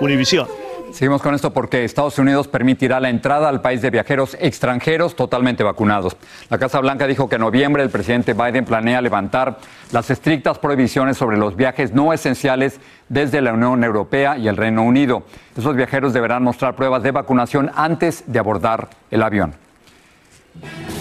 Univisión. 0.00 0.46
Seguimos 0.92 1.22
con 1.22 1.34
esto 1.34 1.52
porque 1.52 1.84
Estados 1.84 2.18
Unidos 2.18 2.48
permitirá 2.48 3.00
la 3.00 3.10
entrada 3.10 3.48
al 3.48 3.60
país 3.60 3.80
de 3.80 3.90
viajeros 3.90 4.36
extranjeros 4.40 5.14
totalmente 5.16 5.62
vacunados. 5.62 6.16
La 6.48 6.58
Casa 6.58 6.80
Blanca 6.80 7.06
dijo 7.06 7.28
que 7.28 7.36
en 7.36 7.42
noviembre 7.42 7.82
el 7.82 7.90
presidente 7.90 8.34
Biden 8.34 8.64
planea 8.64 9.00
levantar 9.00 9.58
las 9.92 10.10
estrictas 10.10 10.58
prohibiciones 10.58 11.16
sobre 11.16 11.38
los 11.38 11.56
viajes 11.56 11.92
no 11.92 12.12
esenciales 12.12 12.80
desde 13.08 13.40
la 13.40 13.52
Unión 13.52 13.84
Europea 13.84 14.36
y 14.36 14.48
el 14.48 14.56
Reino 14.56 14.82
Unido. 14.82 15.22
Esos 15.56 15.76
viajeros 15.76 16.12
deberán 16.12 16.42
mostrar 16.42 16.74
pruebas 16.74 17.02
de 17.02 17.12
vacunación 17.12 17.70
antes 17.74 18.24
de 18.26 18.38
abordar 18.38 18.88
el 19.10 19.22
avión. 19.22 19.54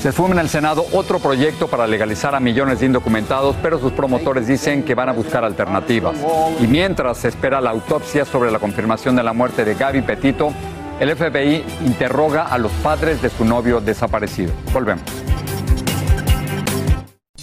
Se 0.02 0.14
suma 0.14 0.32
en 0.32 0.40
el 0.40 0.50
Senado 0.50 0.86
otro 0.94 1.20
proyecto 1.20 1.68
para 1.68 1.86
legalizar 1.86 2.34
a 2.34 2.40
millones 2.40 2.80
de 2.80 2.86
indocumentados, 2.86 3.56
pero 3.62 3.80
sus 3.80 3.92
promotores 3.92 4.48
dicen 4.48 4.84
que 4.84 4.96
van 4.96 5.10
a 5.10 5.12
buscar 5.12 5.44
alternativas. 5.44 6.16
Y 6.62 6.68
mientras 6.68 7.18
se 7.18 7.28
espera 7.28 7.60
la 7.60 7.72
autopsia 7.72 8.24
sobre 8.24 8.50
la 8.50 8.60
confirmación 8.60 9.16
de 9.18 9.24
la 9.24 9.34
muerte 9.34 9.66
de 9.66 9.76
Gaby 9.76 10.02
Petito, 10.04 10.54
el 11.02 11.16
FBI 11.16 11.64
interroga 11.86 12.44
a 12.44 12.58
los 12.58 12.72
padres 12.84 13.22
de 13.22 13.30
su 13.30 13.44
novio 13.44 13.82
desaparecido. 13.82 14.54
Volvemos. 14.74 15.04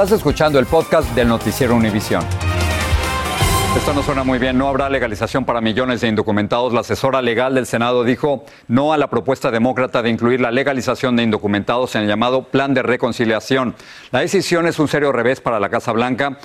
Estás 0.00 0.12
escuchando 0.12 0.60
el 0.60 0.66
podcast 0.66 1.12
del 1.16 1.26
noticiero 1.26 1.74
Univisión. 1.74 2.22
Esto 3.76 3.92
no 3.92 4.04
suena 4.04 4.22
muy 4.22 4.38
bien. 4.38 4.56
No 4.56 4.68
habrá 4.68 4.88
legalización 4.88 5.44
para 5.44 5.60
millones 5.60 6.00
de 6.00 6.06
indocumentados. 6.06 6.72
La 6.72 6.82
asesora 6.82 7.20
legal 7.20 7.56
del 7.56 7.66
Senado 7.66 8.04
dijo 8.04 8.44
no 8.68 8.92
a 8.92 8.96
la 8.96 9.10
propuesta 9.10 9.50
demócrata 9.50 10.00
de 10.00 10.10
incluir 10.10 10.40
la 10.40 10.52
legalización 10.52 11.16
de 11.16 11.24
indocumentados 11.24 11.96
en 11.96 12.02
el 12.02 12.08
llamado 12.08 12.44
Plan 12.44 12.74
de 12.74 12.84
Reconciliación. 12.84 13.74
La 14.12 14.20
decisión 14.20 14.68
es 14.68 14.78
un 14.78 14.86
serio 14.86 15.10
revés 15.10 15.40
para 15.40 15.58
la 15.58 15.68
Casa 15.68 15.90
Blanca 15.90 16.38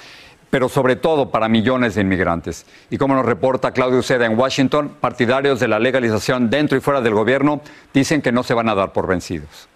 pero 0.50 0.68
sobre 0.68 0.96
todo 0.96 1.30
para 1.30 1.48
millones 1.48 1.94
de 1.94 2.02
inmigrantes. 2.02 2.66
Y 2.90 2.98
como 2.98 3.14
nos 3.14 3.26
reporta 3.26 3.72
Claudio 3.72 4.00
Uceda 4.00 4.26
en 4.26 4.38
Washington, 4.38 4.98
partidarios 5.00 5.60
de 5.60 5.68
la 5.68 5.78
legalización 5.78 6.50
dentro 6.50 6.76
y 6.76 6.82
fuera 6.82 7.02
del 7.02 7.14
gobierno 7.14 7.62
dicen 7.94 8.24
que 8.24 8.32
no 8.32 8.42
se 8.42 8.56
van 8.56 8.70
a 8.70 8.74
dar 8.74 8.94
por 8.94 9.06
vencidos. 9.06 9.68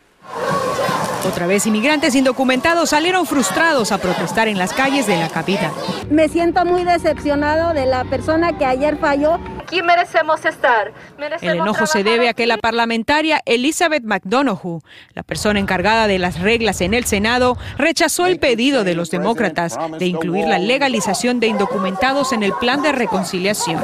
Otra 1.28 1.46
vez 1.46 1.68
inmigrantes 1.68 2.16
indocumentados 2.16 2.92
salieron 2.92 3.26
frustrados 3.26 3.92
a 3.92 3.98
protestar 3.98 4.48
en 4.48 4.58
las 4.58 4.72
calles 4.72 5.08
de 5.08 5.18
la 5.18 5.28
capital. 5.28 5.72
Me 6.10 6.30
siento 6.30 6.64
muy 6.64 6.86
decepcionado 6.86 7.74
de 7.74 7.86
la 7.86 8.06
persona 8.06 8.58
que 8.58 8.64
ayer 8.64 8.98
falló. 8.98 9.38
Aquí 9.60 9.82
merecemos 9.82 10.46
estar. 10.46 10.94
El 11.42 11.58
enojo 11.58 11.86
se 11.86 12.04
debe 12.06 12.30
a 12.30 12.34
que 12.34 12.48
la 12.48 12.58
parlamentaria 12.58 13.42
Elizabeth 13.46 14.04
McDonough, 14.06 14.82
la 15.16 15.24
persona 15.24 15.60
encargada 15.60 16.08
de 16.08 16.18
las 16.18 16.40
reglas 16.40 16.80
en 16.80 16.94
el 16.94 17.04
Senado, 17.04 17.58
rechazó 17.78 18.26
el 18.26 18.40
pedido 18.40 18.86
de 18.86 18.96
los 18.96 19.12
demócratas 19.12 19.78
de 20.00 20.06
incluir 20.06 20.48
la 20.48 20.60
legalización 20.60 21.42
de 21.42 21.48
indocumentados 21.48 22.32
en 22.32 22.44
el 22.44 22.54
plan 22.54 22.82
de 22.82 22.94
reconciliación 22.94 23.82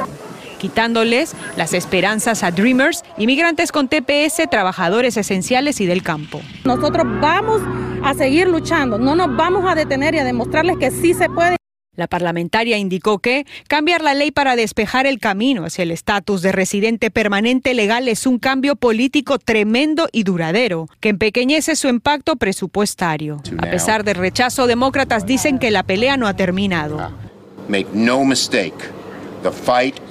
quitándoles 0.64 1.36
las 1.58 1.74
esperanzas 1.74 2.42
a 2.42 2.50
Dreamers, 2.50 3.04
inmigrantes 3.18 3.70
con 3.70 3.86
TPS, 3.86 4.48
trabajadores 4.50 5.14
esenciales 5.18 5.78
y 5.82 5.84
del 5.84 6.02
campo. 6.02 6.40
Nosotros 6.64 7.04
vamos 7.20 7.60
a 8.02 8.14
seguir 8.14 8.48
luchando, 8.48 8.98
no 8.98 9.14
nos 9.14 9.36
vamos 9.36 9.70
a 9.70 9.74
detener 9.74 10.14
y 10.14 10.20
a 10.20 10.24
demostrarles 10.24 10.78
que 10.78 10.90
sí 10.90 11.12
se 11.12 11.28
puede. 11.28 11.56
La 11.96 12.06
parlamentaria 12.06 12.78
indicó 12.78 13.18
que 13.18 13.44
cambiar 13.68 14.00
la 14.00 14.14
ley 14.14 14.30
para 14.30 14.56
despejar 14.56 15.06
el 15.06 15.18
camino 15.18 15.66
hacia 15.66 15.82
el 15.82 15.90
estatus 15.90 16.40
de 16.40 16.50
residente 16.50 17.10
permanente 17.10 17.74
legal 17.74 18.08
es 18.08 18.26
un 18.26 18.38
cambio 18.38 18.74
político 18.74 19.38
tremendo 19.38 20.08
y 20.12 20.22
duradero, 20.22 20.88
que 21.00 21.10
empequeñece 21.10 21.76
su 21.76 21.88
impacto 21.88 22.36
presupuestario. 22.36 23.42
A 23.58 23.66
pesar 23.70 24.02
del 24.02 24.14
rechazo, 24.14 24.66
demócratas 24.66 25.26
dicen 25.26 25.58
que 25.58 25.70
la 25.70 25.82
pelea 25.82 26.16
no 26.16 26.26
ha 26.26 26.34
terminado. 26.34 27.12
Make 27.68 27.88
no 27.92 28.24
mistake, 28.24 28.78
the 29.42 29.50
fight. 29.50 30.03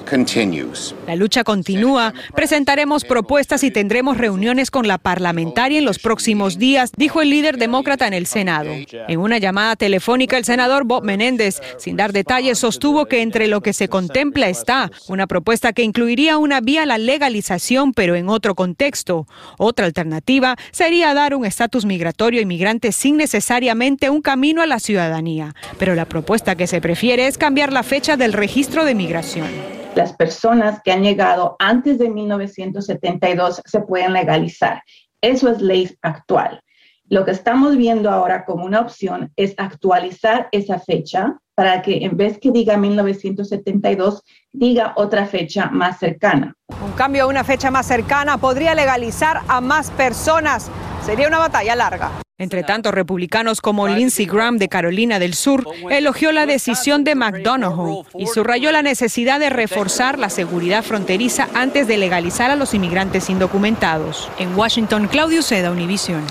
La 1.07 1.15
lucha 1.15 1.43
continúa. 1.43 2.13
Presentaremos 2.35 3.03
propuestas 3.03 3.63
y 3.63 3.71
tendremos 3.71 4.17
reuniones 4.17 4.71
con 4.71 4.87
la 4.87 4.97
parlamentaria 4.97 5.79
en 5.79 5.85
los 5.85 5.99
próximos 5.99 6.57
días, 6.57 6.91
dijo 6.95 7.21
el 7.21 7.29
líder 7.29 7.57
demócrata 7.57 8.07
en 8.07 8.13
el 8.13 8.25
Senado. 8.25 8.71
En 9.07 9.19
una 9.19 9.37
llamada 9.37 9.75
telefónica, 9.75 10.37
el 10.37 10.45
senador 10.45 10.83
Bob 10.85 11.03
Menéndez, 11.03 11.61
sin 11.77 11.97
dar 11.97 12.13
detalles, 12.13 12.59
sostuvo 12.59 13.05
que 13.05 13.21
entre 13.21 13.47
lo 13.47 13.61
que 13.61 13.73
se 13.73 13.87
contempla 13.87 14.49
está 14.49 14.91
una 15.07 15.27
propuesta 15.27 15.73
que 15.73 15.83
incluiría 15.83 16.37
una 16.37 16.61
vía 16.61 16.83
a 16.83 16.85
la 16.85 16.97
legalización, 16.97 17.93
pero 17.93 18.15
en 18.15 18.29
otro 18.29 18.55
contexto. 18.55 19.27
Otra 19.57 19.85
alternativa 19.85 20.55
sería 20.71 21.13
dar 21.13 21.35
un 21.35 21.45
estatus 21.45 21.85
migratorio 21.85 22.39
a 22.39 22.43
inmigrantes 22.43 22.95
sin 22.95 23.17
necesariamente 23.17 24.09
un 24.09 24.21
camino 24.21 24.61
a 24.61 24.67
la 24.67 24.79
ciudadanía. 24.79 25.55
Pero 25.77 25.95
la 25.95 26.05
propuesta 26.05 26.55
que 26.55 26.67
se 26.67 26.81
prefiere 26.81 27.27
es 27.27 27.37
cambiar 27.37 27.73
la 27.73 27.83
fecha 27.83 28.17
del 28.17 28.33
registro 28.33 28.85
de 28.85 28.95
migración 28.95 29.82
las 29.95 30.13
personas 30.13 30.81
que 30.83 30.91
han 30.91 31.03
llegado 31.03 31.55
antes 31.59 31.97
de 31.99 32.09
1972 32.09 33.61
se 33.65 33.81
pueden 33.81 34.13
legalizar. 34.13 34.81
Eso 35.21 35.49
es 35.49 35.61
ley 35.61 35.89
actual. 36.01 36.61
Lo 37.05 37.25
que 37.25 37.31
estamos 37.31 37.77
viendo 37.77 38.09
ahora 38.09 38.45
como 38.45 38.65
una 38.65 38.79
opción 38.79 39.31
es 39.35 39.53
actualizar 39.57 40.47
esa 40.51 40.79
fecha 40.79 41.37
para 41.55 41.81
que 41.81 42.03
en 42.03 42.17
vez 42.17 42.39
que 42.39 42.51
diga 42.51 42.77
1972, 42.77 44.23
diga 44.51 44.93
otra 44.95 45.25
fecha 45.25 45.69
más 45.69 45.99
cercana. 45.99 46.55
Un 46.83 46.93
cambio 46.93 47.23
a 47.23 47.27
una 47.27 47.43
fecha 47.43 47.69
más 47.69 47.85
cercana 47.85 48.37
podría 48.37 48.73
legalizar 48.73 49.41
a 49.47 49.61
más 49.61 49.91
personas. 49.91 50.71
Sería 51.05 51.27
una 51.27 51.39
batalla 51.39 51.75
larga. 51.75 52.22
Entre 52.39 52.63
tanto, 52.63 52.91
republicanos 52.91 53.61
como 53.61 53.87
Lindsey 53.87 54.25
Graham 54.25 54.57
de 54.57 54.67
Carolina 54.67 55.19
del 55.19 55.35
Sur 55.35 55.67
elogió 55.91 56.31
la 56.31 56.47
decisión 56.47 57.03
de 57.03 57.13
McDonough 57.13 58.07
y 58.17 58.25
subrayó 58.25 58.71
la 58.71 58.81
necesidad 58.81 59.39
de 59.39 59.51
reforzar 59.51 60.17
la 60.17 60.29
seguridad 60.29 60.83
fronteriza 60.83 61.47
antes 61.53 61.87
de 61.87 61.97
legalizar 61.97 62.49
a 62.49 62.55
los 62.55 62.73
inmigrantes 62.73 63.29
indocumentados. 63.29 64.31
En 64.39 64.55
Washington, 64.57 65.07
Claudio 65.07 65.43
Seda, 65.43 65.69
Univision. 65.71 66.23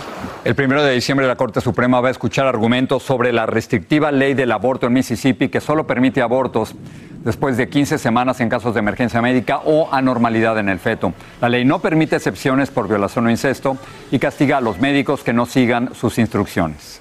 El 0.44 0.56
primero 0.56 0.82
de 0.82 0.92
diciembre 0.92 1.28
la 1.28 1.36
Corte 1.36 1.60
Suprema 1.60 2.00
va 2.00 2.08
a 2.08 2.10
escuchar 2.10 2.46
argumentos 2.46 3.04
sobre 3.04 3.32
la 3.32 3.46
restrictiva 3.46 4.10
ley 4.10 4.34
del 4.34 4.50
aborto 4.50 4.88
en 4.88 4.92
Mississippi 4.92 5.48
que 5.48 5.60
solo 5.60 5.86
permite 5.86 6.20
abortos 6.20 6.74
después 7.22 7.56
de 7.56 7.68
15 7.68 7.96
semanas 7.96 8.40
en 8.40 8.48
casos 8.48 8.74
de 8.74 8.80
emergencia 8.80 9.22
médica 9.22 9.60
o 9.64 9.88
anormalidad 9.92 10.58
en 10.58 10.68
el 10.68 10.80
feto. 10.80 11.12
La 11.40 11.48
ley 11.48 11.64
no 11.64 11.78
permite 11.78 12.16
excepciones 12.16 12.72
por 12.72 12.88
violación 12.88 13.26
o 13.26 13.30
incesto 13.30 13.76
y 14.10 14.18
castiga 14.18 14.56
a 14.56 14.60
los 14.60 14.80
médicos 14.80 15.22
que 15.22 15.32
no 15.32 15.46
sigan 15.46 15.94
sus 15.94 16.18
instrucciones. 16.18 17.00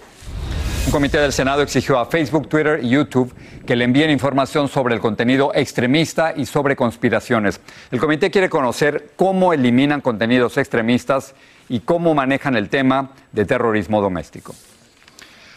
Un 0.85 0.91
comité 0.91 1.17
del 1.17 1.33
Senado 1.33 1.63
exigió 1.63 1.97
a 1.97 2.05
Facebook, 2.05 2.47
Twitter 2.47 2.79
y 2.83 2.89
YouTube 2.89 3.33
que 3.65 3.75
le 3.75 3.85
envíen 3.85 4.11
información 4.11 4.67
sobre 4.67 4.93
el 4.93 4.99
contenido 4.99 5.51
extremista 5.55 6.33
y 6.35 6.45
sobre 6.45 6.75
conspiraciones. 6.75 7.59
El 7.91 7.99
comité 7.99 8.29
quiere 8.29 8.49
conocer 8.49 9.11
cómo 9.15 9.51
eliminan 9.51 10.01
contenidos 10.01 10.57
extremistas 10.57 11.33
y 11.71 11.79
cómo 11.79 12.13
manejan 12.13 12.57
el 12.57 12.67
tema 12.67 13.11
de 13.31 13.45
terrorismo 13.45 14.01
doméstico. 14.01 14.53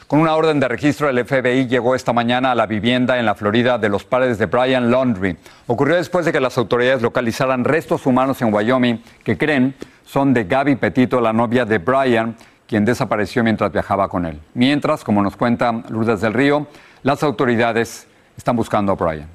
Con 0.07 0.21
una 0.21 0.37
orden 0.37 0.61
de 0.61 0.69
registro, 0.69 1.09
el 1.09 1.25
FBI 1.25 1.67
llegó 1.67 1.97
esta 1.97 2.13
mañana 2.13 2.53
a 2.53 2.55
la 2.55 2.67
vivienda 2.67 3.19
en 3.19 3.27
la 3.27 3.35
Florida 3.35 3.79
de 3.79 3.89
los 3.89 4.05
padres 4.05 4.39
de 4.39 4.47
Brian 4.47 4.93
Laundry. 4.93 5.37
Ocurrió 5.67 5.97
después 5.97 6.25
de 6.25 6.31
que 6.31 6.39
las 6.39 6.57
autoridades 6.57 7.03
localizaran 7.03 7.65
restos 7.65 8.07
humanos 8.07 8.41
en 8.43 8.55
Wyoming 8.55 9.03
que 9.25 9.37
creen 9.37 9.75
son 10.05 10.33
de 10.33 10.45
Gaby 10.45 10.77
Petito, 10.77 11.21
la 11.21 11.33
novia 11.33 11.65
de 11.65 11.79
Brian, 11.79 12.37
quien 12.69 12.85
desapareció 12.85 13.43
mientras 13.43 13.73
viajaba 13.73 14.09
con 14.09 14.25
él. 14.25 14.41
Mientras, 14.55 15.03
como 15.03 15.21
nos 15.21 15.37
cuenta 15.37 15.73
Lourdes 15.89 16.21
del 16.21 16.33
Río, 16.33 16.69
las 17.03 17.25
autoridades 17.25 18.07
están 18.37 18.55
buscando 18.55 18.93
a 18.93 18.95
Brian. 18.95 19.29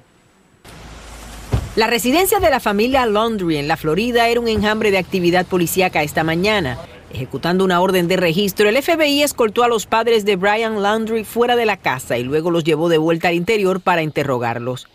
La 1.80 1.88
residencia 1.88 2.42
de 2.42 2.50
la 2.50 2.60
familia 2.60 3.06
Laundry 3.06 3.56
en 3.56 3.70
la 3.70 3.78
Florida 3.78 4.28
era 4.28 4.42
un 4.42 4.50
enjambre 4.50 4.92
de 4.92 4.98
actividad 4.98 5.46
policíaca 5.46 6.04
esta 6.04 6.26
mañana. 6.26 6.78
Ejecutando 7.12 7.66
una 7.66 7.82
orden 7.82 8.08
de 8.08 8.18
registro, 8.18 8.70
el 8.70 8.82
FBI 8.82 9.24
escoltó 9.24 9.64
a 9.64 9.68
los 9.68 9.86
padres 9.86 10.26
de 10.26 10.36
Brian 10.36 10.82
Laundry 10.82 11.24
fuera 11.24 11.56
de 11.56 11.66
la 11.66 11.78
casa 11.78 12.18
y 12.18 12.24
luego 12.24 12.52
los 12.52 12.64
llevó 12.64 12.88
de 12.88 13.00
vuelta 13.00 13.30
al 13.30 13.34
interior 13.34 13.82
para 13.82 14.04
interrogarlos. 14.04 14.88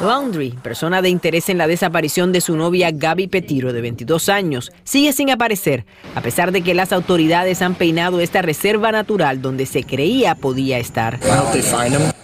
Laundry, 0.00 0.50
persona 0.62 1.02
de 1.02 1.10
interés 1.10 1.50
en 1.50 1.58
la 1.58 1.66
desaparición 1.66 2.32
de 2.32 2.40
su 2.40 2.56
novia 2.56 2.90
Gaby 2.90 3.28
Petiro, 3.28 3.74
de 3.74 3.82
22 3.82 4.30
años, 4.30 4.72
sigue 4.84 5.12
sin 5.12 5.30
aparecer, 5.30 5.84
a 6.14 6.22
pesar 6.22 6.52
de 6.52 6.62
que 6.62 6.74
las 6.74 6.92
autoridades 6.92 7.60
han 7.60 7.74
peinado 7.74 8.20
esta 8.20 8.40
reserva 8.40 8.90
natural 8.92 9.42
donde 9.42 9.66
se 9.66 9.84
creía 9.84 10.34
podía 10.34 10.78
estar. 10.78 11.20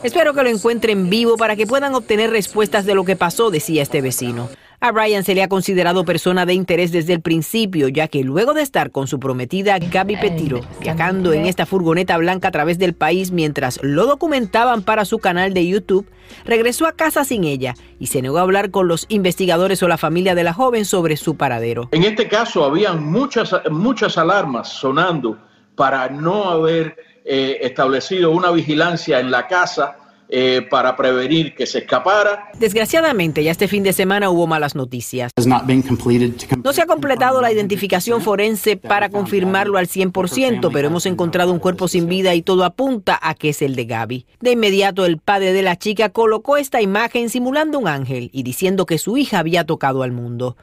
Espero 0.02 0.32
que 0.32 0.42
lo 0.42 0.48
encuentren 0.48 1.10
vivo 1.10 1.36
para 1.36 1.54
que 1.54 1.66
puedan 1.66 1.94
obtener 1.94 2.30
respuestas 2.30 2.86
de 2.86 2.94
lo 2.94 3.04
que 3.04 3.16
pasó, 3.16 3.50
decía 3.50 3.82
este 3.82 4.00
vecino. 4.00 4.48
A 4.84 4.90
Brian 4.90 5.22
se 5.22 5.36
le 5.36 5.44
ha 5.44 5.48
considerado 5.48 6.04
persona 6.04 6.44
de 6.44 6.54
interés 6.54 6.90
desde 6.90 7.12
el 7.12 7.20
principio, 7.20 7.86
ya 7.86 8.08
que 8.08 8.24
luego 8.24 8.52
de 8.52 8.62
estar 8.62 8.90
con 8.90 9.06
su 9.06 9.20
prometida 9.20 9.78
Gaby 9.78 10.16
Petiro, 10.16 10.60
viajando 10.80 11.32
en 11.32 11.46
esta 11.46 11.66
furgoneta 11.66 12.16
blanca 12.16 12.48
a 12.48 12.50
través 12.50 12.80
del 12.80 12.92
país 12.92 13.30
mientras 13.30 13.78
lo 13.84 14.06
documentaban 14.06 14.82
para 14.82 15.04
su 15.04 15.20
canal 15.20 15.54
de 15.54 15.68
YouTube, 15.68 16.08
regresó 16.44 16.86
a 16.86 16.96
casa 16.96 17.22
sin 17.22 17.44
ella 17.44 17.74
y 18.00 18.08
se 18.08 18.22
negó 18.22 18.38
a 18.38 18.40
hablar 18.40 18.72
con 18.72 18.88
los 18.88 19.06
investigadores 19.08 19.80
o 19.84 19.88
la 19.88 19.98
familia 19.98 20.34
de 20.34 20.42
la 20.42 20.52
joven 20.52 20.84
sobre 20.84 21.16
su 21.16 21.36
paradero. 21.36 21.88
En 21.92 22.02
este 22.02 22.26
caso 22.26 22.64
habían 22.64 23.04
muchas, 23.04 23.54
muchas 23.70 24.18
alarmas 24.18 24.68
sonando 24.68 25.38
para 25.76 26.08
no 26.08 26.50
haber 26.50 26.96
eh, 27.24 27.58
establecido 27.60 28.32
una 28.32 28.50
vigilancia 28.50 29.20
en 29.20 29.30
la 29.30 29.46
casa 29.46 29.98
eh, 30.34 30.66
para 30.70 30.96
prevenir 30.96 31.54
que 31.54 31.66
se 31.66 31.80
escapara. 31.80 32.48
Desgraciadamente, 32.58 33.44
ya 33.44 33.50
este 33.50 33.68
fin 33.68 33.82
de 33.82 33.92
semana 33.92 34.30
hubo 34.30 34.46
malas 34.46 34.74
noticias. 34.74 35.30
No 35.36 36.72
se 36.72 36.80
ha 36.80 36.86
completado 36.86 37.42
la 37.42 37.52
identificación 37.52 38.22
forense 38.22 38.78
para 38.78 39.10
confirmarlo 39.10 39.76
al 39.76 39.88
100%, 39.88 40.70
pero 40.72 40.88
hemos 40.88 41.04
encontrado 41.04 41.52
un 41.52 41.58
cuerpo 41.58 41.86
sin 41.86 42.08
vida 42.08 42.34
y 42.34 42.40
todo 42.40 42.64
apunta 42.64 43.18
a 43.20 43.34
que 43.34 43.50
es 43.50 43.60
el 43.60 43.76
de 43.76 43.84
Gaby. 43.84 44.24
De 44.40 44.52
inmediato, 44.52 45.04
el 45.04 45.18
padre 45.18 45.52
de 45.52 45.60
la 45.60 45.76
chica 45.76 46.08
colocó 46.08 46.56
esta 46.56 46.80
imagen 46.80 47.28
simulando 47.28 47.78
un 47.78 47.86
ángel 47.86 48.30
y 48.32 48.42
diciendo 48.42 48.86
que 48.86 48.96
su 48.96 49.18
hija 49.18 49.38
había 49.38 49.64
tocado 49.64 50.02
al 50.02 50.12
mundo. 50.12 50.56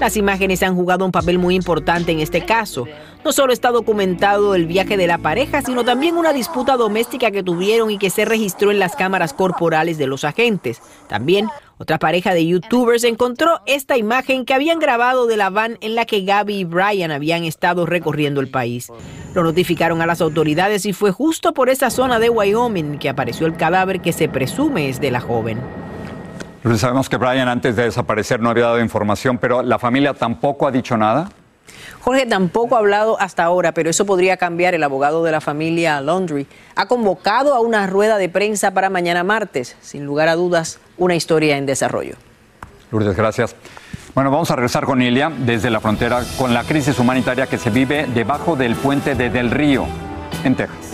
Las 0.00 0.18
imágenes 0.18 0.62
han 0.62 0.74
jugado 0.74 1.06
un 1.06 1.12
papel 1.12 1.38
muy 1.38 1.54
importante 1.54 2.12
en 2.12 2.20
este 2.20 2.44
caso. 2.44 2.86
No 3.24 3.32
solo 3.32 3.54
está 3.54 3.70
documentado 3.70 4.54
el 4.54 4.66
viaje 4.66 4.98
de 4.98 5.06
la 5.06 5.16
pareja, 5.16 5.62
sino 5.62 5.82
también 5.82 6.18
una 6.18 6.34
disputa 6.34 6.76
doméstica 6.76 7.30
que 7.30 7.42
tuvieron 7.42 7.90
y 7.90 7.96
que 7.96 8.10
se 8.10 8.26
registró 8.26 8.70
en 8.70 8.78
las 8.78 8.96
cámaras 8.96 9.13
corporales 9.32 9.98
de 9.98 10.06
los 10.06 10.24
agentes. 10.24 10.80
También 11.08 11.48
otra 11.78 11.98
pareja 11.98 12.34
de 12.34 12.46
youtubers 12.46 13.04
encontró 13.04 13.60
esta 13.66 13.96
imagen 13.96 14.44
que 14.44 14.54
habían 14.54 14.78
grabado 14.78 15.26
de 15.26 15.36
la 15.36 15.50
van 15.50 15.76
en 15.80 15.94
la 15.94 16.04
que 16.04 16.22
Gaby 16.22 16.54
y 16.54 16.64
Brian 16.64 17.10
habían 17.10 17.44
estado 17.44 17.84
recorriendo 17.84 18.40
el 18.40 18.48
país. 18.48 18.92
Lo 19.34 19.42
notificaron 19.42 20.00
a 20.00 20.06
las 20.06 20.20
autoridades 20.20 20.86
y 20.86 20.92
fue 20.92 21.10
justo 21.10 21.52
por 21.52 21.68
esa 21.68 21.90
zona 21.90 22.18
de 22.18 22.30
Wyoming 22.30 22.98
que 22.98 23.08
apareció 23.08 23.46
el 23.46 23.56
cadáver 23.56 24.00
que 24.00 24.12
se 24.12 24.28
presume 24.28 24.88
es 24.88 25.00
de 25.00 25.10
la 25.10 25.20
joven. 25.20 25.58
Sabemos 26.76 27.08
que 27.08 27.16
Brian 27.16 27.48
antes 27.48 27.76
de 27.76 27.84
desaparecer 27.84 28.40
no 28.40 28.48
había 28.48 28.64
dado 28.64 28.80
información, 28.80 29.36
pero 29.36 29.62
la 29.62 29.78
familia 29.78 30.14
tampoco 30.14 30.66
ha 30.66 30.70
dicho 30.70 30.96
nada. 30.96 31.28
Jorge 32.04 32.26
tampoco 32.26 32.76
ha 32.76 32.80
hablado 32.80 33.18
hasta 33.18 33.44
ahora, 33.44 33.72
pero 33.72 33.88
eso 33.88 34.04
podría 34.04 34.36
cambiar. 34.36 34.74
El 34.74 34.82
abogado 34.82 35.24
de 35.24 35.32
la 35.32 35.40
familia 35.40 36.02
Laundry 36.02 36.46
ha 36.76 36.84
convocado 36.84 37.54
a 37.54 37.60
una 37.60 37.86
rueda 37.86 38.18
de 38.18 38.28
prensa 38.28 38.72
para 38.74 38.90
mañana 38.90 39.24
martes. 39.24 39.74
Sin 39.80 40.04
lugar 40.04 40.28
a 40.28 40.34
dudas, 40.34 40.80
una 40.98 41.14
historia 41.14 41.56
en 41.56 41.64
desarrollo. 41.64 42.16
Lourdes, 42.90 43.16
gracias. 43.16 43.56
Bueno, 44.14 44.30
vamos 44.30 44.50
a 44.50 44.56
regresar 44.56 44.84
con 44.84 45.00
Ilia 45.00 45.32
desde 45.34 45.70
la 45.70 45.80
frontera 45.80 46.22
con 46.36 46.52
la 46.52 46.64
crisis 46.64 46.98
humanitaria 46.98 47.46
que 47.46 47.56
se 47.56 47.70
vive 47.70 48.06
debajo 48.12 48.54
del 48.54 48.76
puente 48.76 49.14
de 49.14 49.30
Del 49.30 49.50
Río, 49.50 49.86
en 50.44 50.56
Texas. 50.56 50.93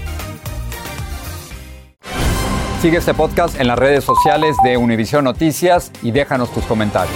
Sigue 2.81 2.97
este 2.97 3.13
podcast 3.13 3.61
en 3.61 3.67
las 3.67 3.77
redes 3.77 4.03
sociales 4.03 4.57
de 4.63 4.75
Univision 4.75 5.23
Noticias 5.23 5.91
y 6.01 6.09
déjanos 6.09 6.51
tus 6.51 6.65
comentarios. 6.65 7.15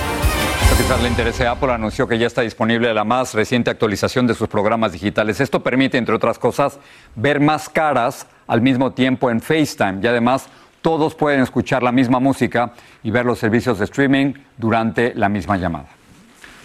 Quizás 0.78 1.02
le 1.02 1.10
interese, 1.10 1.48
Apple 1.48 1.72
anunció 1.72 2.08
que 2.08 2.20
ya 2.20 2.28
está 2.28 2.42
disponible 2.42 2.94
la 2.94 3.04
más 3.04 3.34
reciente 3.34 3.72
actualización 3.72 4.28
de 4.28 4.36
sus 4.36 4.48
programas 4.48 4.92
digitales. 4.92 5.42
Esto 5.42 5.64
permite, 5.64 5.98
entre 5.98 6.14
otras 6.14 6.38
cosas, 6.38 6.78
ver 7.16 7.40
más 7.40 7.68
caras 7.68 8.28
al 8.46 8.62
mismo 8.62 8.92
tiempo 8.92 9.32
en 9.32 9.42
FaceTime 9.42 10.02
y 10.04 10.06
además 10.06 10.50
todos 10.84 11.16
pueden 11.16 11.42
escuchar 11.42 11.82
la 11.82 11.92
misma 11.92 12.20
música 12.20 12.74
y 13.02 13.10
ver 13.10 13.26
los 13.26 13.40
servicios 13.40 13.80
de 13.80 13.86
streaming 13.86 14.34
durante 14.58 15.16
la 15.16 15.30
misma 15.30 15.58
llamada. 15.58 15.88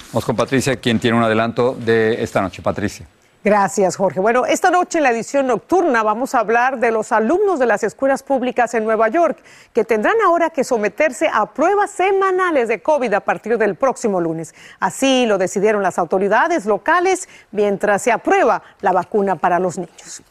Vamos 0.09 0.27
con 0.27 0.37
Patricia, 0.37 0.77
quien 0.77 0.99
tiene 0.99 1.17
un 1.17 1.23
adelanto 1.23 1.75
de 1.75 2.23
esta 2.23 2.43
noche. 2.43 2.61
Patricia. 2.61 3.07
Gracias, 3.43 3.97
Jorge. 3.97 4.21
Bueno, 4.21 4.45
esta 4.45 4.71
noche 4.71 4.99
en 4.99 5.05
la 5.05 5.13
edición 5.13 5.47
nocturna 5.47 6.03
vamos 6.03 6.35
a 6.35 6.41
hablar 6.41 6.79
de 6.79 6.91
los 6.91 7.11
alumnos 7.11 7.59
de 7.59 7.65
las 7.65 7.83
escuelas 7.83 8.23
públicas 8.23 8.75
en 8.75 8.85
Nueva 8.85 9.09
York, 9.09 9.39
que 9.73 9.83
tendrán 9.83 10.17
ahora 10.27 10.51
que 10.51 10.63
someterse 10.63 11.27
a 11.33 11.47
pruebas 11.47 11.91
semanales 11.91 12.69
de 12.69 12.83
COVID 12.83 13.15
a 13.15 13.21
partir 13.21 13.57
del 13.57 13.77
próximo 13.77 14.21
lunes. 14.21 14.55
Así 14.79 15.25
lo 15.25 15.39
decidieron 15.39 15.83
las 15.83 15.99
autoridades 15.99 16.67
locales 16.67 17.31
mientras 17.51 18.03
se 18.03 18.13
aprueba 18.13 18.63
la 18.83 18.93
vacuna 18.93 19.37
para 19.37 19.59
los 19.59 19.79
niños. 19.79 20.23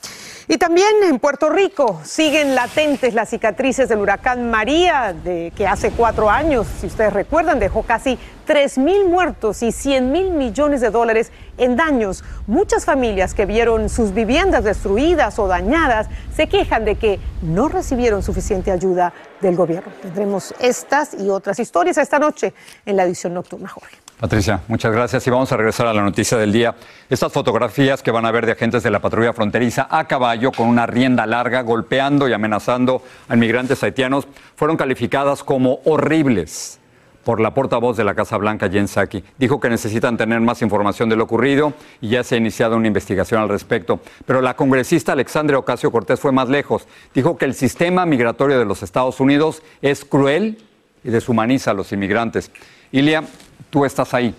Y 0.52 0.58
también 0.58 1.04
en 1.04 1.20
Puerto 1.20 1.52
Rico 1.52 2.02
siguen 2.04 2.56
latentes 2.56 3.14
las 3.14 3.30
cicatrices 3.30 3.88
del 3.88 4.00
huracán 4.00 4.50
María, 4.50 5.14
de 5.14 5.54
que 5.56 5.68
hace 5.68 5.92
cuatro 5.92 6.28
años, 6.28 6.66
si 6.82 6.88
ustedes 6.88 7.14
recuerdan, 7.14 7.60
dejó 7.60 7.84
casi 7.84 8.18
3 8.48 8.80
mil 8.80 9.06
muertos 9.06 9.62
y 9.62 9.72
100 9.72 10.12
mil 10.12 10.32
millones 10.32 10.82
de 10.82 10.90
dólares 10.90 11.32
en 11.60 11.76
daños. 11.76 12.24
Muchas 12.48 12.84
familias 12.84 13.36
que 13.36 13.46
vieron 13.46 13.90
sus 13.90 14.12
viviendas 14.12 14.64
destruidas 14.64 15.38
o 15.38 15.48
dañadas 15.48 16.08
se 16.36 16.50
quejan 16.50 16.84
de 16.84 16.96
que 16.96 17.20
no 17.44 17.68
recibieron 17.68 18.24
suficiente 18.24 18.72
ayuda 18.72 19.14
del 19.42 19.56
gobierno. 19.56 19.92
Tendremos 20.02 20.56
estas 20.60 21.14
y 21.14 21.30
otras 21.30 21.60
historias 21.60 22.00
esta 22.00 22.18
noche 22.18 22.56
en 22.88 22.98
la 22.98 23.04
edición 23.04 23.36
nocturna, 23.36 23.70
Jorge. 23.70 24.09
Patricia, 24.20 24.60
muchas 24.68 24.92
gracias 24.92 25.26
y 25.26 25.30
vamos 25.30 25.50
a 25.54 25.56
regresar 25.56 25.88
a 25.88 25.94
la 25.94 26.02
noticia 26.02 26.38
del 26.38 26.52
día. 26.52 26.76
Estas 27.10 27.32
fotografías 27.32 28.04
que 28.04 28.12
van 28.12 28.26
a 28.26 28.32
ver 28.32 28.46
de 28.46 28.52
agentes 28.52 28.84
de 28.84 28.92
la 28.92 29.00
patrulla 29.00 29.32
fronteriza 29.32 29.88
a 29.90 30.10
caballo 30.10 30.52
con 30.52 30.68
una 30.68 30.86
rienda 30.86 31.26
larga 31.26 31.62
golpeando 31.62 32.28
y 32.28 32.34
amenazando 32.34 33.02
a 33.30 33.36
inmigrantes 33.36 33.82
haitianos 33.82 34.28
fueron 34.58 34.76
calificadas 34.76 35.42
como 35.42 35.80
horribles 35.86 36.82
por 37.24 37.40
la 37.40 37.54
portavoz 37.54 37.96
de 37.96 38.04
la 38.04 38.14
Casa 38.14 38.36
Blanca, 38.36 38.70
Jen 38.70 38.90
Psaki. 38.90 39.24
Dijo 39.38 39.62
que 39.62 39.70
necesitan 39.70 40.18
tener 40.18 40.42
más 40.42 40.62
información 40.62 41.08
de 41.08 41.16
lo 41.16 41.24
ocurrido 41.24 41.72
y 42.02 42.10
ya 42.10 42.22
se 42.26 42.36
ha 42.36 42.40
iniciado 42.40 42.76
una 42.76 42.88
investigación 42.88 43.42
al 43.42 43.48
respecto. 43.48 44.02
Pero 44.26 44.42
la 44.42 44.54
congresista 44.58 45.14
Alexandria 45.14 45.60
Ocasio 45.60 45.94
Cortés 45.94 46.20
fue 46.20 46.34
más 46.34 46.50
lejos. 46.50 46.90
Dijo 47.14 47.38
que 47.38 47.46
el 47.46 47.54
sistema 47.54 48.06
migratorio 48.06 48.60
de 48.60 48.66
los 48.66 48.84
Estados 48.84 49.22
Unidos 49.22 49.64
es 49.82 50.04
cruel 50.04 50.58
y 51.06 51.10
deshumaniza 51.10 51.72
a 51.72 51.74
los 51.74 51.94
inmigrantes. 51.94 52.52
Ilia, 52.92 53.24
tú 53.70 53.86
estás 53.86 54.14
ahí. 54.14 54.34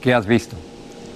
¿Qué 0.00 0.14
has 0.14 0.26
visto? 0.26 0.56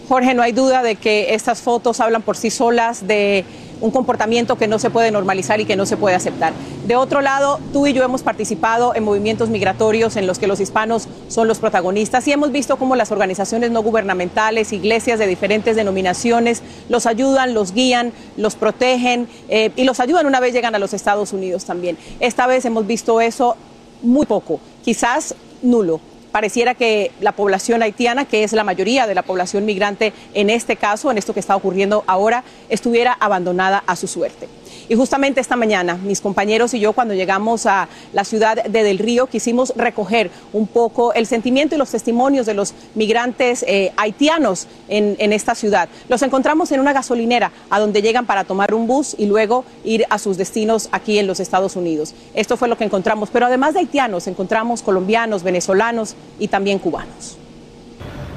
Jorge, 0.09 0.35
no 0.35 0.43
hay 0.43 0.53
duda 0.53 0.83
de 0.83 0.97
que 0.97 1.35
estas 1.35 1.63
fotos 1.63 2.01
hablan 2.01 2.23
por 2.23 2.37
sí 2.37 2.51
solas 2.51 3.07
de 3.07 3.45
un 3.81 3.91
comportamiento 3.91 4.57
que 4.57 4.69
no 4.69 4.79
se 4.79 4.91
puede 4.91 5.11
normalizar 5.11 5.61
y 5.61 5.65
que 5.65 5.75
no 5.75 5.87
se 5.87 5.97
puede 5.97 6.15
aceptar. 6.15 6.53
De 6.87 6.97
otro 6.97 7.21
lado, 7.21 7.59
tú 7.73 7.87
y 7.87 7.93
yo 7.93 8.05
hemos 8.05 8.23
participado 8.23 8.95
en 8.95 9.05
movimientos 9.05 9.49
migratorios 9.49 10.17
en 10.17 10.27
los 10.27 10.39
que 10.39 10.47
los 10.47 10.61
hispanos 10.61 11.09
son 11.29 11.49
los 11.49 11.59
protagonistas 11.59 12.27
y 12.29 12.33
hemos 12.33 12.53
visto 12.53 12.77
cómo 12.77 12.95
las 12.95 13.11
organizaciones 13.11 13.71
no 13.71 13.83
gubernamentales, 13.83 14.73
iglesias 14.73 15.19
de 15.19 15.27
diferentes 15.27 15.77
denominaciones, 15.77 16.63
los 16.89 17.07
ayudan, 17.07 17.55
los 17.55 17.73
guían, 17.73 18.13
los 18.37 18.55
protegen 18.55 19.29
eh, 19.49 19.73
y 19.75 19.85
los 19.85 19.99
ayudan 19.99 20.27
una 20.27 20.41
vez 20.41 20.53
llegan 20.53 20.75
a 20.75 20.79
los 20.79 20.95
Estados 20.95 21.33
Unidos 21.33 21.65
también. 21.65 21.99
Esta 22.21 22.47
vez 22.47 22.65
hemos 22.65 22.87
visto 22.87 23.21
eso 23.21 23.57
muy 24.03 24.27
poco, 24.27 24.61
quizás 24.85 25.35
nulo 25.63 26.01
pareciera 26.33 26.75
que 26.75 27.13
la 27.21 27.33
población 27.33 27.83
haitiana, 27.83 28.25
que 28.25 28.43
es 28.43 28.53
la 28.53 28.65
mayoría 28.65 29.07
de 29.07 29.15
la 29.15 29.23
población 29.23 29.65
migrante 29.65 30.13
en 30.35 30.51
este 30.51 30.77
caso, 30.77 31.11
en 31.11 31.19
esto 31.19 31.35
que 31.35 31.41
está 31.41 31.55
ocurriendo 31.55 32.03
ahora, 32.07 32.43
estuviera 32.69 33.13
abandonada 33.13 33.85
a 33.87 33.95
su 33.95 34.09
suerte. 34.09 34.49
Y 34.93 34.95
justamente 34.95 35.41
esta 35.41 35.57
mañana, 35.57 35.95
mis 35.95 36.21
compañeros 36.21 36.75
y 36.75 36.79
yo, 36.79 36.93
cuando 36.93 37.15
llegamos 37.15 37.65
a 37.65 37.89
la 38.13 38.25
ciudad 38.25 38.63
de 38.63 38.83
Del 38.83 38.99
Río, 38.99 39.27
quisimos 39.27 39.73
recoger 39.75 40.31
un 40.53 40.67
poco 40.67 41.15
el 41.15 41.27
sentimiento 41.27 41.75
y 41.75 41.79
los 41.79 41.91
testimonios 41.91 42.45
de 42.45 42.53
los 42.53 42.75
migrantes 42.95 43.65
eh, 43.67 43.95
haitianos 43.97 44.67
en, 44.91 45.17
en 45.19 45.33
esta 45.33 45.55
ciudad. 45.55 45.89
Los 46.11 46.21
encontramos 46.21 46.73
en 46.73 46.81
una 46.81 46.93
gasolinera 46.93 47.53
a 47.71 47.81
donde 47.81 48.03
llegan 48.03 48.27
para 48.27 48.45
tomar 48.45 48.75
un 48.75 48.87
bus 48.87 49.17
y 49.17 49.25
luego 49.25 49.65
ir 49.83 50.05
a 50.11 50.19
sus 50.19 50.37
destinos 50.37 50.91
aquí 50.93 51.19
en 51.19 51.27
los 51.27 51.41
Estados 51.41 51.75
Unidos. 51.75 52.15
Esto 52.35 52.59
fue 52.59 52.69
lo 52.69 52.77
que 52.77 52.85
encontramos. 52.85 53.31
Pero 53.33 53.47
además 53.47 53.73
de 53.73 53.81
haitianos, 53.81 54.27
encontramos 54.27 54.83
colombianos, 54.83 55.43
venezolanos 55.43 56.17
y 56.39 56.49
también 56.49 56.79
cubanos. 56.79 57.39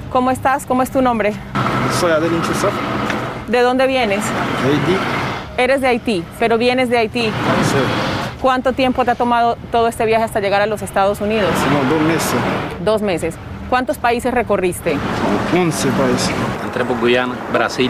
¿Cómo 0.09 0.31
estás? 0.31 0.65
¿Cómo 0.65 0.83
es 0.83 0.89
tu 0.89 1.01
nombre? 1.01 1.33
Soy 1.99 2.13
Adelín 2.13 2.41
Chusov, 2.43 2.71
¿De 3.49 3.59
dónde 3.59 3.87
vienes? 3.87 4.23
de 4.23 4.69
Haití. 4.69 5.14
Eres 5.57 5.81
de 5.81 5.87
Haití, 5.87 6.23
pero 6.39 6.57
vienes 6.57 6.89
de 6.89 6.97
Haití. 6.97 7.23
Sí, 7.23 7.31
¿Cuánto 8.41 8.73
tiempo 8.73 9.05
te 9.05 9.11
ha 9.11 9.15
tomado 9.15 9.57
todo 9.71 9.87
este 9.87 10.05
viaje 10.05 10.23
hasta 10.23 10.39
llegar 10.39 10.61
a 10.61 10.65
los 10.67 10.81
Estados 10.81 11.21
Unidos? 11.21 11.49
dos 11.89 12.01
meses, 12.01 12.35
Dos 12.83 13.01
meses. 13.01 13.35
¿Cuántos 13.69 13.97
países 13.97 14.31
recorriste? 14.33 14.95
11 15.57 15.87
países. 15.89 16.31
Entré 16.63 16.85
por 16.85 16.99
Guyana, 16.99 17.33
Brasil, 17.51 17.89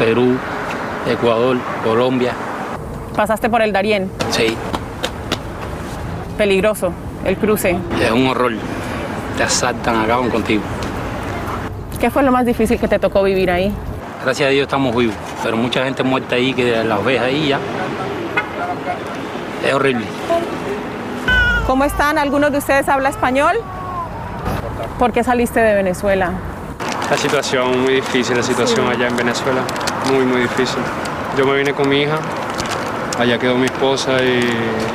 Perú, 0.00 0.36
Ecuador, 1.08 1.58
Colombia. 1.84 2.32
Pasaste 3.14 3.48
por 3.48 3.62
el 3.62 3.72
Darién. 3.72 4.10
Sí, 4.30 4.56
Peligroso, 6.36 6.92
el 7.24 7.36
cruce. 7.36 7.76
es 8.02 8.10
un 8.10 8.26
horror. 8.26 8.52
Te 9.36 9.42
asaltan, 9.44 10.00
acaban 10.00 10.28
contigo. 10.30 10.62
¿Qué 12.00 12.10
fue 12.10 12.22
lo 12.22 12.32
más 12.32 12.46
difícil 12.46 12.78
que 12.80 12.88
te 12.88 12.98
tocó 12.98 13.22
vivir 13.22 13.50
ahí? 13.50 13.72
Gracias 14.24 14.46
a 14.48 14.50
Dios 14.50 14.64
estamos 14.64 14.94
vivos, 14.94 15.14
pero 15.42 15.56
mucha 15.56 15.82
gente 15.84 16.02
muerta 16.02 16.34
ahí 16.34 16.52
que 16.52 16.84
las 16.84 17.04
ves 17.04 17.20
ahí 17.20 17.48
ya. 17.48 17.58
Es 19.66 19.72
horrible. 19.72 20.04
¿Cómo 21.66 21.84
están? 21.84 22.18
¿Algunos 22.18 22.52
de 22.52 22.58
ustedes 22.58 22.88
habla 22.88 23.08
español? 23.08 23.54
¿Por 24.98 25.12
qué 25.12 25.24
saliste 25.24 25.60
de 25.60 25.74
Venezuela? 25.74 26.32
La 27.10 27.16
situación 27.16 27.82
muy 27.82 27.94
difícil, 27.94 28.36
la 28.36 28.42
situación 28.42 28.88
allá 28.88 29.08
en 29.08 29.16
Venezuela, 29.16 29.62
muy, 30.12 30.24
muy 30.24 30.42
difícil. 30.42 30.80
Yo 31.38 31.46
me 31.46 31.56
vine 31.56 31.72
con 31.72 31.88
mi 31.88 32.02
hija, 32.02 32.18
allá 33.18 33.38
quedó 33.38 33.56
mi 33.56 33.66
esposa 33.66 34.22
y, 34.22 34.40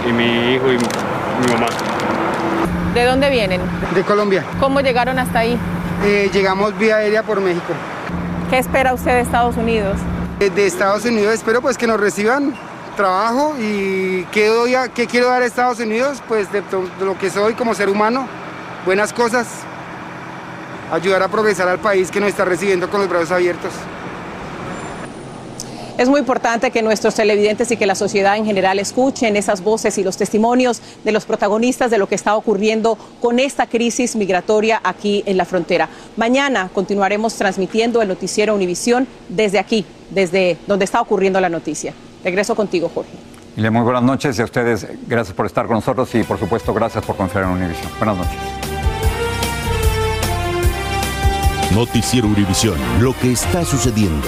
y 0.08 0.14
mi 0.14 0.54
hijo 0.54 0.68
y 0.72 0.78
mi 0.78 1.54
mamá. 1.54 1.68
¿De 2.94 3.04
dónde 3.06 3.30
vienen? 3.30 3.60
De 3.94 4.04
Colombia. 4.04 4.44
¿Cómo 4.60 4.82
llegaron 4.82 5.18
hasta 5.18 5.40
ahí? 5.40 5.58
Eh, 6.04 6.30
llegamos 6.32 6.78
vía 6.78 6.98
aérea 6.98 7.24
por 7.24 7.42
México. 7.42 7.74
¿Qué 8.50 8.60
espera 8.60 8.94
usted 8.94 9.12
de 9.12 9.20
Estados 9.22 9.58
Unidos? 9.58 9.98
Eh, 10.40 10.50
De 10.50 10.66
Estados 10.68 11.06
Unidos 11.06 11.34
espero 11.34 11.62
pues 11.62 11.78
que 11.78 11.88
nos 11.88 12.00
reciban 12.00 12.54
trabajo 12.96 13.56
y 13.60 14.24
qué, 14.32 14.48
doy 14.48 14.76
a- 14.76 14.88
quiero 14.90 15.28
dar 15.28 15.42
a 15.42 15.46
Estados 15.46 15.80
Unidos, 15.80 16.22
pues 16.28 16.52
de, 16.52 16.62
de 16.62 17.06
lo 17.06 17.18
que 17.18 17.30
soy 17.30 17.54
como 17.54 17.74
ser 17.74 17.90
humano, 17.90 18.28
buenas 18.86 19.12
cosas, 19.12 19.48
ayudar 20.92 21.24
a 21.24 21.28
progresar 21.28 21.68
al 21.68 21.80
país 21.80 22.10
que 22.12 22.20
nos 22.20 22.30
está 22.30 22.46
recibiendo 22.46 22.90
con 22.90 23.02
los 23.02 23.10
brazos 23.10 23.32
abiertos. 23.32 23.72
Es 25.98 26.10
muy 26.10 26.20
importante 26.20 26.72
que 26.72 26.82
nuestros 26.82 27.16
televidentes 27.16 27.72
y 27.72 27.78
que 27.78 27.86
la 27.86 27.96
sociedad 27.96 28.36
en 28.36 28.46
general 28.46 28.80
escuchen 28.80 29.38
esas 29.38 29.64
voces 29.64 29.98
y 29.98 30.04
los 30.04 30.18
testimonios 30.18 30.82
de 31.06 31.14
los 31.14 31.24
protagonistas 31.24 31.90
de 31.90 31.98
lo 31.98 32.08
que 32.08 32.16
está 32.16 32.36
ocurriendo 32.36 32.98
con 33.22 33.40
esta 33.40 33.66
crisis 33.66 34.18
migratoria 34.18 34.82
aquí 34.84 35.24
en 35.26 35.38
la 35.38 35.46
frontera. 35.46 35.88
Mañana 36.18 36.70
continuaremos 36.74 37.36
transmitiendo 37.36 38.02
el 38.02 38.10
noticiero 38.10 38.54
Univisión 38.54 39.08
desde 39.30 39.58
aquí, 39.58 39.86
desde 40.10 40.58
donde 40.68 40.84
está 40.84 41.00
ocurriendo 41.00 41.40
la 41.40 41.48
noticia. 41.48 41.94
Regreso 42.26 42.56
contigo, 42.56 42.92
Jorge. 42.94 43.12
Muy 43.56 43.82
buenas 43.84 44.04
noches 44.04 44.38
y 44.38 44.42
a 44.42 44.46
ustedes 44.46 44.86
gracias 45.08 45.34
por 45.34 45.46
estar 45.46 45.66
con 45.66 45.78
nosotros 45.78 46.14
y 46.14 46.24
por 46.24 46.38
supuesto 46.38 46.74
gracias 46.74 47.06
por 47.06 47.16
confiar 47.16 47.46
en 47.46 47.52
Univision. 47.52 47.90
Buenas 48.00 48.18
noches. 48.18 48.38
Noticiero 51.74 52.28
Univisión. 52.28 52.76
Lo 53.00 53.14
que 53.14 53.32
está 53.32 53.64
sucediendo. 53.64 54.28